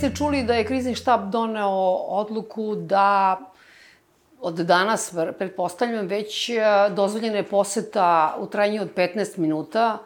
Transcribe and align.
ste 0.00 0.14
čuli 0.16 0.42
da 0.42 0.54
je 0.54 0.64
krizni 0.64 0.94
štab 0.94 1.30
doneo 1.30 1.68
odluku 2.08 2.74
da 2.74 3.38
od 4.40 4.54
danas, 4.54 5.14
pretpostavljam, 5.38 6.06
već 6.06 6.48
e, 6.48 6.62
dozvoljena 6.96 7.36
je 7.36 7.48
poseta 7.48 8.36
u 8.38 8.46
trajanju 8.46 8.82
od 8.82 8.94
15 8.96 9.38
minuta 9.38 9.98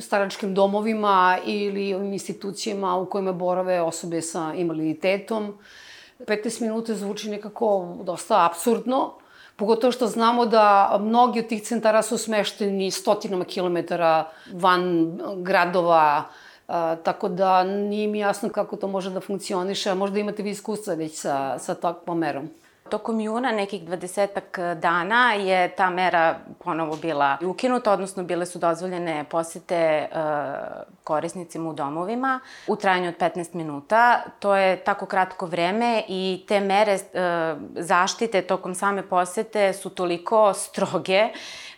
staračkim 0.00 0.54
domovima 0.54 1.38
ili 1.44 1.94
ovim 1.94 2.12
institucijama 2.12 2.96
u 2.96 3.06
kojima 3.06 3.32
borave 3.32 3.80
osobe 3.80 4.22
sa 4.22 4.52
invaliditetom. 4.54 5.58
15 6.18 6.62
minuta 6.62 6.94
zvuči 6.94 7.30
nekako 7.30 7.96
dosta 8.02 8.46
absurdno, 8.46 9.14
Pogotovo 9.56 9.92
što 9.92 10.06
znamo 10.06 10.46
da 10.46 10.96
mnogi 11.00 11.40
od 11.40 11.46
tih 11.46 11.62
centara 11.62 12.02
su 12.02 12.18
smešteni 12.18 12.90
stotinama 12.90 13.44
kilometara 13.44 14.30
van 14.52 15.12
gradova, 15.36 16.24
a, 16.68 16.96
tako 16.96 17.28
da 17.28 17.64
nije 17.64 18.08
mi 18.08 18.18
jasno 18.18 18.48
kako 18.48 18.76
to 18.76 18.88
može 18.88 19.10
da 19.10 19.20
funkcioniše, 19.20 19.90
a 19.90 19.94
možda 19.94 20.18
imate 20.18 20.42
vi 20.42 20.50
iskustva 20.50 20.94
već 20.94 21.20
sa, 21.20 21.58
sa 21.58 21.74
takvom 21.74 22.18
merom. 22.18 22.48
Tokom 22.88 23.20
juna, 23.20 23.52
nekih 23.52 23.84
dvadesetak 23.84 24.58
dana, 24.76 25.32
je 25.32 25.68
ta 25.76 25.90
mera 25.90 26.38
ponovo 26.64 26.96
bila 26.96 27.38
ukinuta, 27.42 27.92
odnosno 27.92 28.22
bile 28.22 28.46
su 28.46 28.58
dozvoljene 28.58 29.24
posete 29.30 30.08
uh, 30.10 30.18
korisnicima 31.04 31.70
u 31.70 31.72
domovima 31.72 32.40
u 32.66 32.76
trajanju 32.76 33.08
od 33.08 33.14
15 33.18 33.54
minuta. 33.54 34.22
To 34.38 34.56
je 34.56 34.76
tako 34.76 35.06
kratko 35.06 35.46
vreme 35.46 36.02
i 36.08 36.44
te 36.48 36.60
mere 36.60 36.94
uh, 36.94 37.00
zaštite 37.76 38.42
tokom 38.42 38.74
same 38.74 39.02
posete 39.02 39.72
su 39.72 39.90
toliko 39.90 40.52
stroge 40.54 41.28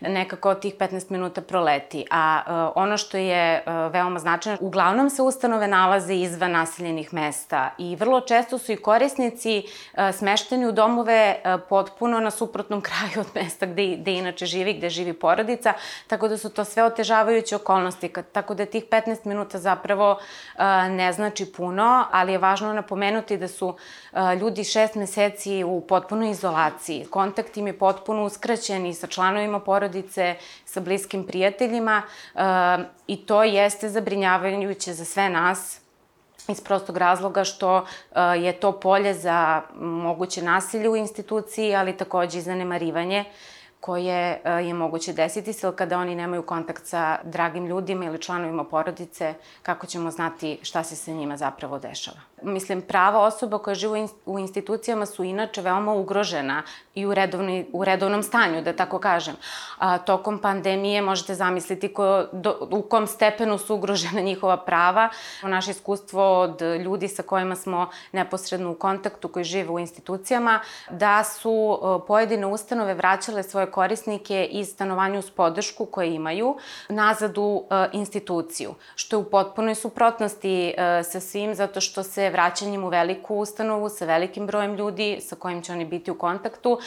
nekako 0.00 0.54
tih 0.54 0.74
15 0.74 1.10
minuta 1.10 1.40
proleti. 1.40 2.04
A 2.10 2.42
uh, 2.46 2.82
ono 2.82 2.96
što 2.96 3.16
je 3.16 3.62
uh, 3.66 3.92
veoma 3.92 4.18
značajno, 4.18 4.58
uglavnom 4.60 5.10
se 5.10 5.22
ustanove 5.22 5.68
nalaze 5.68 6.14
izvan 6.14 6.52
naseljenih 6.52 7.14
mesta 7.14 7.70
i 7.78 7.96
vrlo 7.96 8.20
često 8.20 8.58
su 8.58 8.72
i 8.72 8.76
korisnici 8.76 9.62
uh, 9.62 10.00
smešteni 10.14 10.66
u 10.66 10.72
domove 10.96 11.36
uh, 11.44 11.60
potpuno 11.68 12.20
na 12.20 12.30
suprotnom 12.30 12.80
kraju 12.88 13.20
od 13.20 13.26
mesta 13.34 13.66
gde, 13.66 13.96
gde 13.96 14.12
inače 14.12 14.46
živi, 14.46 14.74
gde 14.74 14.90
živi 14.90 15.12
porodica, 15.12 15.72
tako 16.06 16.28
da 16.28 16.38
su 16.38 16.50
to 16.50 16.64
sve 16.64 16.84
otežavajuće 16.84 17.56
okolnosti, 17.56 18.12
tako 18.32 18.54
da 18.54 18.66
tih 18.66 18.84
15 18.84 19.26
minuta 19.26 19.58
zapravo 19.58 20.12
uh, 20.12 20.60
ne 20.90 21.12
znači 21.12 21.46
puno, 21.52 22.04
ali 22.12 22.32
je 22.32 22.38
važno 22.38 22.72
napomenuti 22.72 23.36
da 23.36 23.48
su 23.48 23.68
uh, 23.68 24.18
ljudi 24.40 24.64
šest 24.64 24.94
meseci 24.94 25.64
u 25.64 25.80
potpunoj 25.80 26.30
izolaciji. 26.30 27.06
Kontakt 27.10 27.56
im 27.56 27.66
je 27.66 27.78
potpuno 27.78 28.24
uskraćen 28.24 28.86
i 28.86 28.94
sa 28.94 29.06
članovima 29.06 29.60
porodice 29.60 30.36
sa 30.64 30.80
bliskim 30.80 31.26
prijateljima 31.26 32.02
i 33.06 33.16
to 33.16 33.42
jeste 33.42 33.88
zabrinjavajuće 33.88 34.92
za 34.92 35.04
sve 35.04 35.28
nas 35.28 35.85
iz 36.48 36.60
prostog 36.60 36.96
razloga 36.96 37.44
što 37.44 37.76
uh, 37.76 38.16
je 38.36 38.52
to 38.52 38.80
polje 38.80 39.14
za 39.14 39.62
moguće 39.80 40.42
nasilje 40.42 40.88
u 40.88 40.96
instituciji, 40.96 41.74
ali 41.74 41.96
takođe 41.96 42.38
i 42.38 42.42
zanemarivanje 42.42 43.24
koje 43.86 44.40
e, 44.44 44.50
je 44.50 44.74
moguće 44.74 45.12
desiti 45.12 45.52
se, 45.52 45.72
kada 45.76 45.98
oni 45.98 46.14
nemaju 46.14 46.42
kontakt 46.42 46.86
sa 46.86 47.18
dragim 47.24 47.66
ljudima 47.66 48.04
ili 48.04 48.22
članovima 48.22 48.64
porodice, 48.64 49.34
kako 49.62 49.86
ćemo 49.86 50.10
znati 50.10 50.58
šta 50.62 50.82
se 50.82 50.96
sa 50.96 51.10
njima 51.10 51.36
zapravo 51.36 51.78
dešava. 51.78 52.20
Mislim, 52.42 52.82
prava 52.82 53.20
osoba 53.20 53.58
koja 53.58 53.74
žive 53.74 54.06
u 54.26 54.38
institucijama 54.38 55.06
su 55.06 55.24
inače 55.24 55.62
veoma 55.62 55.92
ugrožena 55.92 56.62
i 56.94 57.06
u, 57.06 57.14
redovni, 57.14 57.66
u 57.72 57.84
redovnom 57.84 58.22
stanju, 58.22 58.62
da 58.62 58.72
tako 58.72 58.98
kažem. 58.98 59.34
A, 59.78 59.98
tokom 59.98 60.38
pandemije 60.38 61.02
možete 61.02 61.34
zamisliti 61.34 61.92
ko, 61.94 62.26
do, 62.32 62.68
u 62.70 62.82
kom 62.82 63.06
stepenu 63.06 63.58
su 63.58 63.74
ugrožena 63.74 64.20
njihova 64.30 64.56
prava. 64.56 65.08
Naše 65.42 65.70
iskustvo 65.70 66.40
od 66.40 66.62
ljudi 66.62 67.08
sa 67.08 67.22
kojima 67.22 67.56
smo 67.56 67.90
neposredno 68.12 68.70
u 68.70 68.74
kontaktu, 68.74 69.28
koji 69.28 69.44
žive 69.44 69.70
u 69.70 69.78
institucijama, 69.78 70.60
da 70.90 71.24
su 71.24 71.80
pojedine 72.06 72.46
ustanove 72.46 72.94
vraćale 72.94 73.42
svoje 73.42 73.70
korisnike 73.70 74.44
iz 74.44 74.68
stanovanju 74.68 75.18
uz 75.18 75.30
podršku 75.30 75.86
koje 75.86 76.14
imaju 76.14 76.56
nazad 76.88 77.38
u 77.38 77.64
instituciju, 77.92 78.74
što 78.94 79.16
je 79.16 79.20
u 79.20 79.30
potpunoj 79.30 79.74
suprotnosti 79.74 80.74
sa 81.04 81.20
svim, 81.20 81.54
zato 81.54 81.80
što 81.80 82.02
se 82.02 82.25
vraćanjem 82.30 82.84
u 82.84 82.88
veliku 82.88 83.36
ustanovu 83.36 83.88
sa 83.88 84.04
velikim 84.04 84.46
brojem 84.46 84.74
ljudi 84.74 85.18
sa 85.20 85.36
kojim 85.36 85.62
će 85.62 85.72
oni 85.72 85.84
biti 85.84 86.10
u 86.10 86.18
kontaktu 86.18 86.78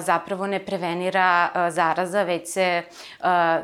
zapravo 0.00 0.46
ne 0.46 0.58
prevenira 0.58 1.50
zaraza, 1.70 2.22
već 2.22 2.48
se, 2.48 2.82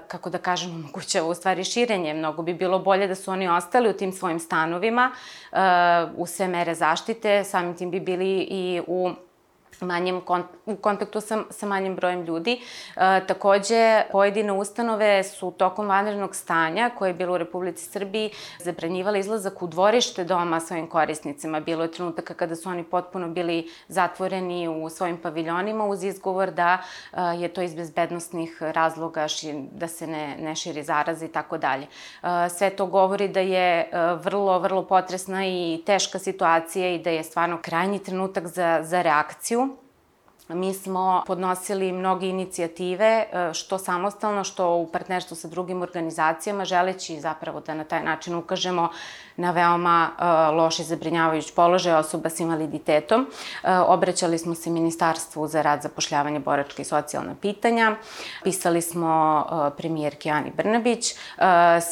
kako 0.09 0.31
da 0.31 0.38
kažem, 0.38 0.71
omogućava 0.71 1.28
u 1.28 1.34
stvari 1.34 1.65
širenje. 1.65 2.15
Mnogo 2.15 2.43
bi 2.43 2.55
bilo 2.55 2.78
bolje 2.78 3.06
da 3.06 3.15
su 3.15 3.31
oni 3.31 3.49
ostali 3.49 3.91
u 3.91 3.97
tim 3.97 4.12
svojim 4.12 4.38
stanovima 4.38 5.10
u 6.16 6.27
sve 6.27 6.49
mere 6.49 6.75
zaštite, 6.75 7.44
samim 7.44 7.77
tim 7.77 7.91
bi 7.91 8.00
bili 8.00 8.47
i 8.50 8.83
u 8.87 9.10
manjem 9.82 10.20
kont 10.20 10.47
u 10.66 10.76
kontaktu 10.76 11.20
sa, 11.20 11.38
sa 11.50 11.66
manjim 11.66 11.97
brojem 11.97 12.25
ljudi. 12.25 12.60
E, 12.97 13.26
takođe, 13.26 14.03
pojedine 14.12 14.53
ustanove 14.53 15.22
su 15.25 15.50
tokom 15.59 15.88
vanrednog 15.88 16.37
stanja, 16.37 16.91
koje 16.98 17.10
je 17.10 17.15
bilo 17.15 17.34
u 17.34 17.38
Republici 17.38 17.87
Srbiji, 17.87 18.31
zabranjivale 18.59 19.21
izlazak 19.21 19.62
u 19.62 19.66
dvorište 19.66 20.25
doma 20.25 20.60
svojim 20.60 20.87
korisnicima. 20.87 21.60
Bilo 21.60 21.82
je 21.82 21.92
trenutaka 21.92 22.34
kada 22.34 22.56
su 22.56 22.69
oni 22.69 22.84
potpuno 22.84 23.28
bili 23.28 23.71
zatvoreni 23.88 24.69
u 24.69 24.88
svojim 24.88 25.16
paviljonima 25.16 25.84
uz 25.84 26.04
izgovor 26.04 26.50
da 26.50 26.78
e, 27.12 27.21
je 27.38 27.48
to 27.48 27.62
iz 27.62 27.75
bezbednostnih 27.75 28.62
razloga, 28.62 29.28
ši, 29.28 29.53
da 29.72 29.88
se 29.88 30.06
ne, 30.06 30.37
ne 30.41 30.54
širi 30.56 30.82
zaraza 30.82 31.25
i 31.25 31.28
tako 31.28 31.59
dalje. 31.59 31.87
E, 31.87 32.48
sve 32.48 32.71
to 32.71 32.87
govori 32.87 33.28
da 33.28 33.41
je 33.41 33.81
e, 33.81 33.88
vrlo, 34.15 34.59
vrlo 34.59 34.87
potresna 34.87 35.47
i 35.47 35.82
teška 35.87 36.19
situacija 36.19 36.94
i 36.94 36.98
da 36.98 37.10
je 37.10 37.25
stvarno 37.25 37.59
krajnji 37.62 37.98
trenutak 37.98 38.47
za, 38.47 38.81
za 38.82 39.03
reakciju 39.03 39.72
Mi 40.55 40.75
smo 40.75 41.23
podnosili 41.27 41.93
mnoge 41.93 42.27
inicijative, 42.27 43.07
e, 43.07 43.55
što 43.55 43.79
samostalno, 43.79 44.45
što 44.45 44.75
u 44.75 44.87
partnerstvu 44.87 45.37
sa 45.37 45.49
drugim 45.49 45.83
organizacijama, 45.83 46.65
želeći 46.65 47.21
zapravo 47.21 47.61
da 47.61 47.75
na 47.75 47.85
taj 47.85 48.03
način 48.03 48.35
ukažemo 48.35 48.89
na 49.37 49.51
veoma 49.51 50.11
uh, 50.11 50.57
loš 50.57 50.79
i 50.79 50.85
zabrinjavajuć 50.85 51.53
položaj 51.55 51.95
osoba 51.95 52.29
s 52.29 52.41
invaliditetom. 52.41 53.21
Uh, 53.23 53.71
obraćali 53.87 54.39
smo 54.39 54.55
se 54.55 54.71
Ministarstvu 54.71 55.49
za 55.49 55.63
rad, 55.63 55.83
zapošljavanje, 55.83 56.41
boračka 56.41 56.83
i 56.83 56.84
socijalna 56.84 57.34
pitanja. 57.41 57.97
Pisali 58.45 58.83
smo 58.83 59.45
premijerki 59.77 60.31
Ani 60.31 60.53
Brnabić. 60.57 61.15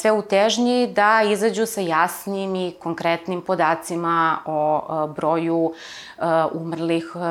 Sve 0.00 0.12
u 0.12 0.22
težnji 0.22 0.86
da 0.86 1.22
izađu 1.22 1.66
sa 1.66 1.80
jasnim 1.80 2.56
i 2.56 2.74
konkretnim 2.78 3.42
podacima 3.42 4.38
o 4.46 5.06
broju 5.06 5.72
umrlih 6.52 7.12
uh, 7.14 7.22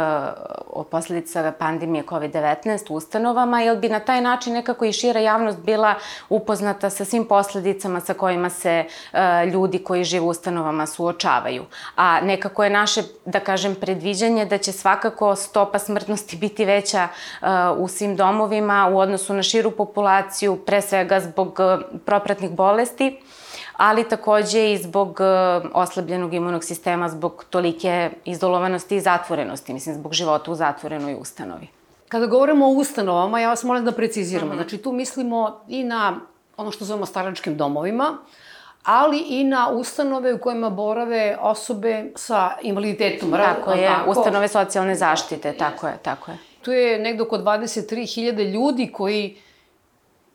o 1.19 1.22
posledica 1.22 1.52
pandemije 1.59 2.03
COVID-19 2.03 2.91
u 2.91 2.96
ustanovama, 2.96 3.62
jer 3.62 3.78
bi 3.78 3.90
na 3.90 4.00
taj 4.00 4.22
način 4.22 4.53
nekako 4.53 4.85
i 4.85 4.91
šira 4.91 5.19
javnost 5.19 5.59
bila 5.59 5.96
upoznata 6.30 6.90
sa 6.90 7.06
svim 7.06 7.25
posledicama 7.25 8.00
sa 8.00 8.13
kojima 8.13 8.50
se 8.50 8.85
uh, 8.85 9.19
ljudi 9.53 9.84
koji 9.84 10.03
žive 10.03 10.25
u 10.25 10.30
ustanovama 10.30 10.85
suočavaju. 10.85 11.66
A 11.96 12.22
nekako 12.22 12.63
je 12.63 12.69
naše, 12.69 13.03
da 13.25 13.40
kažem, 13.40 13.75
predviđanje 13.75 14.46
da 14.46 14.57
će 14.57 14.72
svakako 14.72 15.35
stopa 15.35 15.80
smrtnosti 15.80 16.38
biti 16.44 16.66
veća 16.66 17.07
uh, 17.41 17.47
u 17.77 17.88
svim 17.88 18.15
domovima 18.15 18.89
u 18.92 19.00
odnosu 19.00 19.33
na 19.33 19.44
širu 19.44 19.72
populaciju, 19.72 20.56
pre 20.65 20.81
svega 20.81 21.19
zbog 21.19 21.60
uh, 21.60 21.81
propratnih 22.06 22.51
bolesti, 22.51 23.19
ali 23.80 24.10
takođe 24.10 24.72
i 24.72 24.78
zbog 24.78 25.10
uh, 25.10 25.70
oslabljenog 25.74 26.34
imunog 26.34 26.64
sistema, 26.64 27.10
zbog 27.10 27.46
tolike 27.50 28.10
izolovanosti 28.26 28.96
i 28.96 29.02
zatvorenosti, 29.02 29.74
mislim, 29.74 29.96
zbog 29.96 30.14
života 30.14 30.52
u 30.52 30.56
zatvorenoj 30.56 31.16
ustanovi. 31.22 31.68
Kada 32.10 32.26
govorimo 32.26 32.66
o 32.66 32.70
ustanovama, 32.70 33.40
ja 33.40 33.50
vas 33.50 33.64
molim 33.64 33.86
da 33.86 33.92
preciziramo. 33.92 34.52
Mm 34.52 34.52
-hmm. 34.52 34.62
Znači, 34.62 34.78
tu 34.78 34.92
mislimo 34.92 35.60
i 35.68 35.84
na 35.84 36.20
ono 36.58 36.72
što 36.72 36.86
zovemo 36.86 37.06
staračkim 37.06 37.58
domovima, 37.58 38.18
ali 38.84 39.20
i 39.20 39.44
na 39.44 39.70
ustanove 39.70 40.34
u 40.34 40.40
kojima 40.40 40.70
borave 40.70 41.38
osobe 41.42 42.12
sa 42.16 42.52
invaliditetom. 42.62 43.32
Tako 43.32 43.72
je, 43.72 43.88
tako. 43.88 44.10
ustanove 44.10 44.48
socijalne 44.48 44.96
zaštite, 44.96 45.54
tako 45.54 45.88
je, 45.88 45.98
tako 46.02 46.32
je. 46.32 46.38
Tu 46.62 46.72
je 46.72 47.00
negde 47.00 47.24
oko 47.24 47.38
23.000 47.38 48.52
ljudi 48.52 48.92
koji 48.94 49.38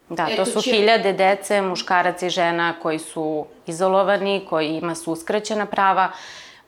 Da, 0.08 0.28
to 0.36 0.44
su 0.46 0.62
će... 0.62 0.70
hiljade 0.70 1.12
dece, 1.12 1.62
muškaraca 1.62 2.26
i 2.26 2.30
žena 2.30 2.74
koji 2.82 2.98
su 2.98 3.46
izolovani, 3.66 4.46
koji 4.48 4.68
ima 4.68 4.94
su 4.94 5.12
uskraćena 5.12 5.66
prava, 5.66 6.10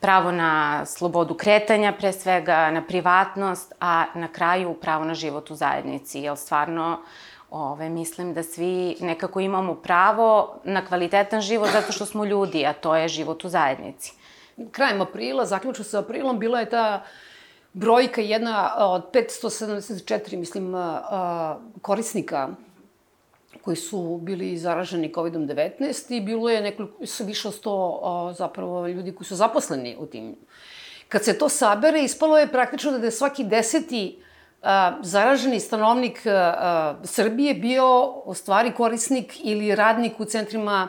pravo 0.00 0.32
na 0.32 0.86
slobodu 0.86 1.34
kretanja 1.34 1.92
pre 1.92 2.12
svega, 2.12 2.70
na 2.70 2.82
privatnost, 2.82 3.74
a 3.80 4.04
na 4.14 4.28
kraju 4.28 4.74
pravo 4.74 5.04
na 5.04 5.14
život 5.14 5.50
u 5.50 5.54
zajednici, 5.54 6.20
jer 6.20 6.36
stvarno 6.36 6.98
Ove, 7.50 7.88
mislim 7.88 8.34
da 8.34 8.42
svi 8.42 8.96
nekako 9.00 9.40
imamo 9.40 9.74
pravo 9.74 10.60
na 10.64 10.86
kvalitetan 10.86 11.40
život 11.40 11.70
zato 11.72 11.92
što 11.92 12.06
smo 12.06 12.24
ljudi, 12.24 12.66
a 12.66 12.72
to 12.72 12.96
je 12.96 13.08
život 13.08 13.44
u 13.44 13.48
zajednici. 13.48 14.12
Krajem 14.72 15.00
aprila, 15.00 15.46
zaključno 15.46 15.84
sa 15.84 15.98
aprilom, 15.98 16.38
bila 16.38 16.60
je 16.60 16.70
ta 16.70 17.02
brojka 17.72 18.20
jedna 18.20 18.74
od 18.76 19.10
574, 19.12 20.36
mislim, 20.36 20.74
korisnika 21.82 22.48
koji 23.64 23.76
su 23.76 24.18
bili 24.22 24.56
zaraženi 24.56 25.12
COVID-19 25.12 26.16
i 26.16 26.20
bilo 26.20 26.50
je 26.50 26.60
nekoliko, 26.60 26.94
više 27.20 27.48
od 27.48 27.62
100 27.64 28.32
zapravo 28.32 28.88
ljudi 28.88 29.14
koji 29.14 29.26
su 29.26 29.36
zaposleni 29.36 29.96
u 29.98 30.06
tim. 30.06 30.36
Kad 31.08 31.24
se 31.24 31.38
to 31.38 31.48
sabere, 31.48 32.02
ispalo 32.02 32.38
je 32.38 32.48
praktično 32.48 32.98
da 32.98 33.06
je 33.06 33.10
svaki 33.10 33.44
deseti 33.44 34.18
a, 34.62 34.98
zaraženi 35.02 35.60
stanovnik 35.60 36.26
a, 36.26 36.94
Srbije 37.04 37.54
bio 37.54 38.12
u 38.24 38.34
stvari 38.34 38.72
korisnik 38.72 39.34
ili 39.44 39.74
radnik 39.74 40.20
u 40.20 40.24
centrima, 40.24 40.88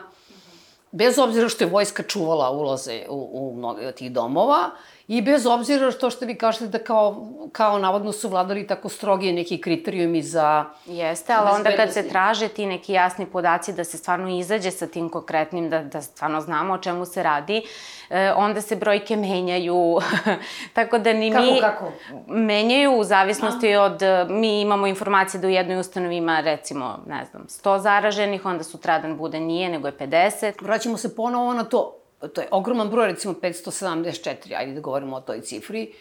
bez 0.90 1.18
obzira 1.18 1.48
što 1.48 1.64
je 1.64 1.70
vojska 1.70 2.02
čuvala 2.02 2.50
ulaze 2.50 3.02
u, 3.08 3.28
u 3.32 3.56
mnoge 3.56 3.86
od 3.86 3.94
tih 3.94 4.12
domova, 4.12 4.70
I 5.08 5.22
bez 5.22 5.46
obzira 5.46 5.90
što 5.90 6.10
što 6.10 6.26
vi 6.26 6.34
kažete 6.34 6.66
da 6.66 6.78
kao, 6.78 7.26
kao 7.52 7.78
navodno 7.78 8.12
su 8.12 8.28
vladali 8.28 8.66
tako 8.66 8.88
strogi 8.88 9.32
neki 9.32 9.60
kriterijumi 9.60 10.22
za... 10.22 10.64
Jeste, 10.86 11.32
ali 11.32 11.50
onda 11.56 11.76
kad 11.76 11.92
se 11.92 12.08
traže 12.08 12.48
ti 12.48 12.66
neki 12.66 12.92
jasni 12.92 13.26
podaci 13.26 13.72
da 13.72 13.84
se 13.84 13.98
stvarno 13.98 14.38
izađe 14.38 14.70
sa 14.70 14.86
tim 14.86 15.08
konkretnim, 15.08 15.70
da, 15.70 15.82
da 15.82 16.02
stvarno 16.02 16.40
znamo 16.40 16.74
o 16.74 16.78
čemu 16.78 17.06
se 17.06 17.22
radi, 17.22 17.62
e, 18.10 18.32
onda 18.36 18.60
se 18.60 18.76
brojke 18.76 19.16
menjaju. 19.16 19.98
tako 20.74 20.98
da 20.98 21.12
ni 21.12 21.32
kako, 21.32 21.44
mi... 21.44 21.60
Kako, 21.60 21.92
Menjaju 22.26 22.92
u 22.92 23.04
zavisnosti 23.04 23.74
A? 23.74 23.82
od... 23.82 24.02
Mi 24.28 24.60
imamo 24.60 24.86
informacije 24.86 25.40
da 25.40 25.46
u 25.46 25.50
jednoj 25.50 25.78
ustanovi 25.78 26.16
ima 26.16 26.40
recimo, 26.40 26.98
ne 27.06 27.24
znam, 27.30 27.46
100 27.46 27.78
zaraženih, 27.78 28.46
onda 28.46 28.64
sutradan 28.64 29.16
bude 29.16 29.40
nije, 29.40 29.68
nego 29.68 29.88
je 29.88 29.96
50. 29.98 30.52
Vraćamo 30.60 30.96
se 30.96 31.16
ponovo 31.16 31.54
na 31.54 31.64
to 31.64 31.97
to 32.20 32.40
je 32.40 32.48
ogroman 32.50 32.90
broj, 32.90 33.06
recimo 33.06 33.34
574, 33.34 34.54
ajde 34.56 34.72
da 34.74 34.80
govorimo 34.80 35.16
o 35.16 35.20
toj 35.20 35.40
cifri, 35.40 35.92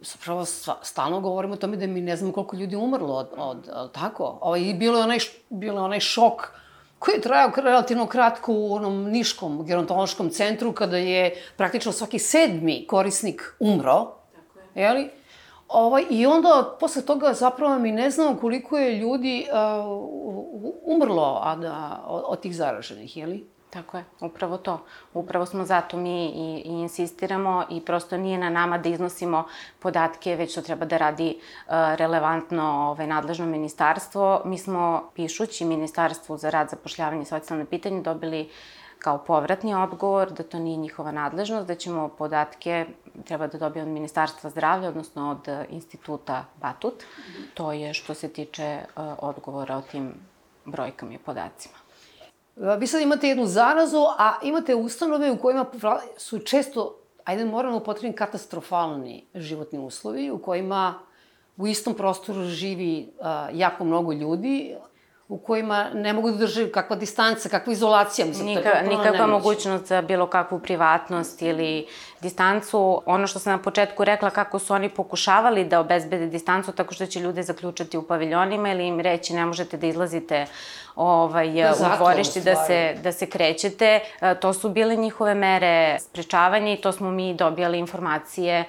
zapravo 0.00 0.44
stalno 0.82 1.20
govorimo 1.20 1.54
o 1.54 1.56
tome 1.56 1.76
da 1.76 1.86
mi 1.86 2.00
ne 2.00 2.16
znamo 2.16 2.32
koliko 2.32 2.56
ljudi 2.56 2.76
umrlo 2.76 3.14
od, 3.14 3.28
od, 3.36 3.70
od 3.74 3.92
tako. 3.92 4.38
Ovaj, 4.40 4.74
bilo 4.74 4.98
je 4.98 5.04
onaj, 5.04 5.18
bilo 5.50 5.78
je 5.78 5.84
onaj 5.84 6.00
šok 6.00 6.50
koji 6.98 7.14
je 7.14 7.20
trajao 7.20 7.50
relativno 7.56 8.06
kratko 8.06 8.52
u 8.52 8.74
onom 8.74 9.04
Niškom 9.04 9.66
gerontološkom 9.66 10.30
centru, 10.30 10.72
kada 10.72 10.96
je 10.96 11.42
praktično 11.56 11.92
svaki 11.92 12.18
sedmi 12.18 12.86
korisnik 12.86 13.54
umro. 13.60 14.14
Tako 14.34 14.58
je. 14.74 14.82
Jeli? 14.82 15.10
Ovaj, 15.68 16.04
I 16.10 16.26
onda, 16.26 16.76
posle 16.80 17.02
toga, 17.02 17.32
zapravo 17.32 17.78
mi 17.78 17.92
ne 17.92 18.10
znamo 18.10 18.36
koliko 18.36 18.78
je 18.78 18.98
ljudi 18.98 19.46
uh, 19.48 19.56
umrlo 20.82 21.40
a 21.42 21.56
da, 21.56 22.04
od, 22.06 22.22
od 22.26 22.40
tih 22.40 22.56
zaraženih, 22.56 23.16
jeli? 23.16 23.46
Tako 23.74 23.96
je, 23.96 24.04
upravo 24.20 24.56
to. 24.58 24.80
Upravo 25.14 25.46
smo 25.46 25.64
zato 25.64 25.96
mi 25.96 26.26
i, 26.26 26.62
i 26.64 26.72
insistiramo 26.72 27.64
i 27.70 27.80
prosto 27.80 28.16
nije 28.16 28.38
na 28.38 28.50
nama 28.50 28.78
da 28.78 28.88
iznosimo 28.88 29.44
podatke, 29.78 30.36
već 30.36 30.54
to 30.54 30.62
treba 30.62 30.86
da 30.86 30.96
radi 30.96 31.36
uh, 31.36 31.72
relevantno 31.72 32.62
ovaj, 32.90 33.06
nadležno 33.06 33.46
ministarstvo. 33.46 34.42
Mi 34.44 34.58
smo, 34.58 35.10
pišući 35.14 35.64
Ministarstvu 35.64 36.36
za 36.36 36.50
rad, 36.50 36.70
zapošljavanje 36.70 37.22
i 37.22 37.26
socijalne 37.26 37.64
pitanje, 37.64 38.02
dobili 38.02 38.50
kao 38.98 39.18
povratni 39.18 39.74
odgovor 39.74 40.30
da 40.32 40.42
to 40.42 40.58
nije 40.58 40.76
njihova 40.76 41.12
nadležnost, 41.12 41.66
da 41.66 41.74
ćemo 41.74 42.08
podatke 42.08 42.86
treba 43.24 43.46
da 43.46 43.58
dobije 43.58 43.82
od 43.82 43.88
Ministarstva 43.88 44.50
zdravlja, 44.50 44.88
odnosno 44.88 45.30
od 45.30 45.48
instituta 45.70 46.44
Batut. 46.60 47.02
To 47.54 47.72
je 47.72 47.94
što 47.94 48.14
se 48.14 48.28
tiče 48.28 48.80
uh, 48.84 49.04
odgovora 49.18 49.76
o 49.76 49.82
tim 49.82 50.14
brojkama 50.64 51.12
i 51.12 51.18
podacima. 51.18 51.83
Vi 52.56 52.86
sad 52.86 53.02
imate 53.02 53.28
jednu 53.28 53.46
zarazu, 53.46 54.04
a 54.18 54.34
imate 54.42 54.74
ustanove 54.74 55.30
u 55.30 55.38
kojima 55.38 55.66
su 56.16 56.38
često, 56.38 56.96
ajde 57.24 57.44
moramo 57.44 57.80
potrebni 57.80 58.16
katastrofalni 58.16 59.24
životni 59.34 59.78
uslovi, 59.78 60.30
u 60.30 60.38
kojima 60.38 60.94
u 61.56 61.66
istom 61.66 61.94
prostoru 61.94 62.44
živi 62.44 63.12
jako 63.52 63.84
mnogo 63.84 64.12
ljudi, 64.12 64.74
u 65.28 65.38
kojima 65.38 65.90
ne 65.94 66.12
mogu 66.12 66.30
da 66.30 66.36
drže 66.36 66.72
kakva 66.72 66.96
distanca, 66.96 67.48
kakva 67.48 67.72
izolacija. 67.72 68.26
Mislim, 68.26 68.46
Nika, 68.46 68.70
to 68.70 68.76
je 68.76 68.82
nikakva 68.82 69.26
mogućnost 69.26 69.86
za 69.86 70.02
bilo 70.02 70.26
kakvu 70.26 70.58
privatnost 70.58 71.42
ili 71.42 71.86
distancu. 72.20 73.02
Ono 73.06 73.26
što 73.26 73.38
sam 73.38 73.52
na 73.52 73.62
početku 73.62 74.04
rekla, 74.04 74.30
kako 74.30 74.58
su 74.58 74.74
oni 74.74 74.88
pokušavali 74.88 75.64
da 75.64 75.80
obezbede 75.80 76.26
distancu 76.26 76.72
tako 76.72 76.94
što 76.94 77.06
će 77.06 77.20
ljude 77.20 77.42
zaključati 77.42 77.98
u 77.98 78.02
paviljonima 78.02 78.70
ili 78.70 78.86
im 78.86 79.00
reći 79.00 79.34
ne 79.34 79.46
možete 79.46 79.76
da 79.76 79.86
izlazite 79.86 80.46
ovaj, 80.96 81.52
da, 81.52 81.72
u 81.72 81.96
dvorišti 81.96 82.40
da 82.40 82.56
se, 82.56 82.96
da 83.02 83.12
se 83.12 83.26
krećete. 83.26 84.00
E, 84.20 84.34
to 84.34 84.52
su 84.52 84.68
bile 84.68 84.96
njihove 84.96 85.34
mere 85.34 85.98
sprečavanja 86.00 86.72
i 86.72 86.80
to 86.80 86.92
smo 86.92 87.10
mi 87.10 87.34
dobijali 87.34 87.78
informacije 87.78 88.64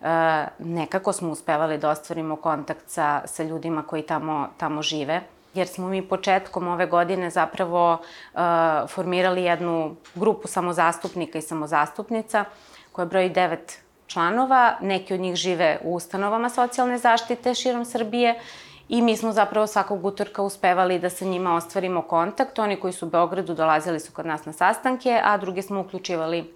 Uh, 0.00 0.10
nekako 0.58 1.12
smo 1.12 1.30
uspevali 1.30 1.78
da 1.78 1.90
ostvarimo 1.90 2.36
kontakt 2.36 2.82
sa, 2.86 3.22
sa 3.24 3.42
ljudima 3.42 3.82
koji 3.82 4.02
tamo, 4.02 4.48
tamo 4.58 4.82
žive 4.82 5.20
jer 5.54 5.68
smo 5.68 5.88
mi 5.88 6.08
početkom 6.08 6.68
ove 6.68 6.86
godine 6.86 7.30
zapravo 7.30 7.92
uh, 7.92 8.40
formirali 8.88 9.44
jednu 9.44 9.96
grupu 10.14 10.48
samozastupnika 10.48 11.38
i 11.38 11.42
samozastupnica 11.42 12.44
koja 12.92 13.04
broji 13.04 13.28
devet 13.28 13.78
članova. 14.06 14.76
Neki 14.80 15.14
od 15.14 15.20
njih 15.20 15.36
žive 15.36 15.78
u 15.82 15.94
ustanovama 15.94 16.48
socijalne 16.48 16.98
zaštite 16.98 17.54
širom 17.54 17.84
Srbije 17.84 18.40
i 18.88 19.02
mi 19.02 19.16
smo 19.16 19.32
zapravo 19.32 19.66
svakog 19.66 20.04
utorka 20.04 20.42
uspevali 20.42 20.98
da 20.98 21.10
sa 21.10 21.24
njima 21.24 21.54
ostvarimo 21.54 22.02
kontakt. 22.02 22.58
Oni 22.58 22.80
koji 22.80 22.92
su 22.92 23.06
u 23.06 23.10
Beogradu 23.10 23.54
dolazili 23.54 24.00
su 24.00 24.12
kod 24.12 24.26
nas 24.26 24.44
na 24.44 24.52
sastanke, 24.52 25.20
a 25.24 25.36
druge 25.36 25.62
smo 25.62 25.80
uključivali 25.80 26.54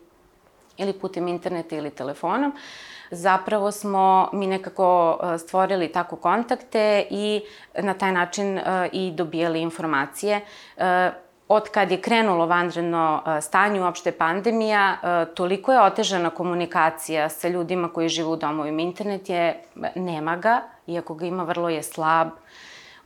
ili 0.76 0.92
putem 0.92 1.28
interneta 1.28 1.76
ili 1.76 1.90
telefonom. 1.90 2.50
Uh, 2.50 2.97
zapravo 3.10 3.70
smo 3.70 4.28
mi 4.32 4.46
nekako 4.46 5.18
e, 5.22 5.38
stvorili 5.38 5.92
tako 5.92 6.16
kontakte 6.16 7.06
i 7.10 7.42
na 7.78 7.94
taj 7.94 8.12
način 8.12 8.58
e, 8.58 8.88
i 8.92 9.10
dobijali 9.10 9.60
informacije 9.60 10.40
e, 10.76 11.10
od 11.48 11.68
kad 11.68 11.90
je 11.90 12.00
krenulo 12.00 12.46
vanredno 12.46 13.22
stanje, 13.40 13.80
uopšte 13.82 14.12
pandemija, 14.12 14.96
toliko 15.34 15.72
je 15.72 15.80
otežana 15.80 16.30
komunikacija 16.30 17.28
sa 17.28 17.48
ljudima 17.48 17.88
koji 17.88 18.08
žive 18.08 18.28
u 18.28 18.36
domovima. 18.36 18.82
Internet 18.82 19.28
je, 19.28 19.62
nema 19.94 20.36
ga, 20.36 20.60
iako 20.86 21.14
ga 21.14 21.26
ima, 21.26 21.44
vrlo 21.44 21.68
je 21.68 21.82
slab 21.82 22.28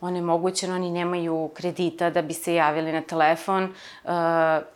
onemogućeno, 0.02 0.75
oni 0.75 0.90
nemaju 0.90 1.50
kredita 1.54 2.11
da 2.11 2.23
bi 2.23 2.35
se 2.35 2.54
javili 2.54 2.92
na 2.92 3.00
telefon, 3.02 3.64
uh, 3.64 4.11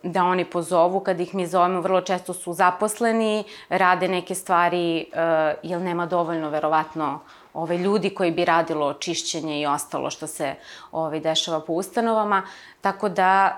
da 0.03 0.23
oni 0.23 0.45
pozovu, 0.45 0.99
kad 0.99 1.19
ih 1.19 1.35
mi 1.35 1.47
zovemo, 1.47 1.81
vrlo 1.81 2.01
često 2.01 2.33
su 2.33 2.53
zaposleni, 2.53 3.43
rade 3.69 4.07
neke 4.07 4.35
stvari, 4.35 5.05
uh, 5.07 5.17
jer 5.63 5.81
nema 5.81 6.05
dovoljno, 6.05 6.49
verovatno, 6.49 7.19
ove 7.53 7.77
ljudi 7.77 8.09
koji 8.09 8.31
bi 8.31 8.45
radilo 8.45 8.93
čišćenje 8.93 9.61
i 9.61 9.65
ostalo 9.65 10.09
što 10.09 10.27
se 10.27 10.55
ovaj, 10.91 11.19
dešava 11.19 11.59
po 11.59 11.73
ustanovama. 11.73 12.43
Tako 12.81 13.09
da, 13.09 13.55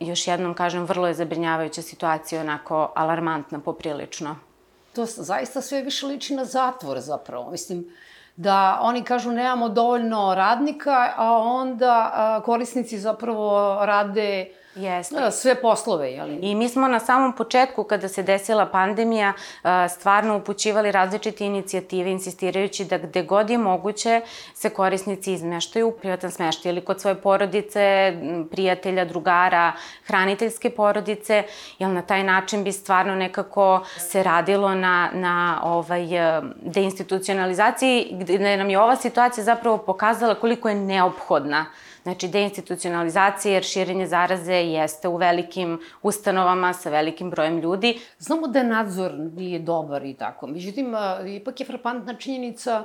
uh, 0.00 0.08
još 0.08 0.26
jednom 0.26 0.54
kažem, 0.54 0.84
vrlo 0.84 1.06
je 1.06 1.14
zabrinjavajuća 1.14 1.82
situacija, 1.82 2.40
onako 2.40 2.92
alarmantna 2.94 3.58
poprilično. 3.58 4.36
To 4.92 5.04
zaista 5.06 5.60
sve 5.60 5.82
više 5.82 6.06
liči 6.06 6.34
na 6.34 6.44
zatvor 6.44 7.00
zapravo. 7.00 7.50
Mislim, 7.50 7.84
da 8.36 8.78
oni 8.82 9.02
kažu 9.02 9.30
nemamo 9.30 9.68
dovoljno 9.68 10.34
radnika, 10.34 11.12
a 11.16 11.38
onda 11.38 12.42
korisnici 12.44 12.98
zapravo 12.98 13.78
rade 13.86 14.50
Jeste. 14.76 15.14
Da, 15.14 15.30
sve 15.30 15.54
poslove, 15.54 16.12
jeli? 16.12 16.38
I 16.42 16.54
mi 16.54 16.68
smo 16.68 16.88
na 16.88 17.00
samom 17.00 17.32
početku, 17.32 17.84
kada 17.84 18.08
se 18.08 18.22
desila 18.22 18.66
pandemija, 18.66 19.32
stvarno 19.88 20.36
upućivali 20.36 20.92
različite 20.92 21.46
inicijative, 21.46 22.10
insistirajući 22.10 22.84
da 22.84 22.98
gde 22.98 23.22
god 23.22 23.50
je 23.50 23.58
moguće 23.58 24.20
se 24.54 24.70
korisnici 24.70 25.32
izmeštaju 25.32 25.88
u 25.88 25.92
privatan 25.92 26.30
smeštaj 26.30 26.72
ili 26.72 26.84
kod 26.84 27.00
svoje 27.00 27.14
porodice, 27.14 28.12
prijatelja, 28.50 29.04
drugara, 29.04 29.72
hraniteljske 30.06 30.70
porodice, 30.70 31.42
jer 31.78 31.90
na 31.90 32.02
taj 32.02 32.24
način 32.24 32.64
bi 32.64 32.72
stvarno 32.72 33.14
nekako 33.14 33.84
se 33.96 34.22
radilo 34.22 34.74
na, 34.74 35.10
na 35.12 35.60
ovaj, 35.62 36.06
deinstitucionalizaciji, 36.60 38.08
gde 38.12 38.56
nam 38.56 38.70
je 38.70 38.80
ova 38.80 38.96
situacija 38.96 39.44
zapravo 39.44 39.78
pokazala 39.78 40.34
koliko 40.34 40.68
je 40.68 40.74
neophodna 40.74 41.66
Znači, 42.06 42.28
deinstitucionalizacija 42.28 43.54
jer 43.54 43.64
širenje 43.64 44.06
zaraze 44.06 44.54
jeste 44.54 45.08
u 45.08 45.16
velikim 45.16 45.80
ustanovama 46.02 46.72
sa 46.72 46.90
velikim 46.90 47.30
brojem 47.30 47.58
ljudi. 47.58 47.98
Znamo 48.18 48.46
da 48.48 48.62
nadzor 48.62 49.14
nije 49.14 49.58
dobar 49.58 50.04
i 50.04 50.14
tako. 50.14 50.46
Međutim, 50.46 50.94
ipak 51.36 51.60
je 51.60 51.66
frapantna 51.66 52.14
činjenica 52.14 52.84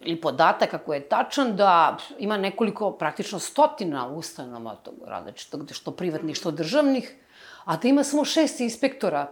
ili 0.00 0.20
podatak 0.20 0.74
ako 0.74 0.94
je 0.94 1.08
tačan 1.08 1.56
da 1.56 1.96
ima 2.18 2.36
nekoliko, 2.36 2.92
praktično 2.92 3.38
stotina 3.38 4.06
ustanova 4.06 4.74
tog 4.74 4.94
različitog, 5.06 5.66
što 5.72 5.90
privatnih, 5.90 6.36
što 6.36 6.50
državnih, 6.50 7.14
a 7.64 7.76
da 7.76 7.88
ima 7.88 8.04
samo 8.04 8.24
šest 8.24 8.60
inspektora 8.60 9.26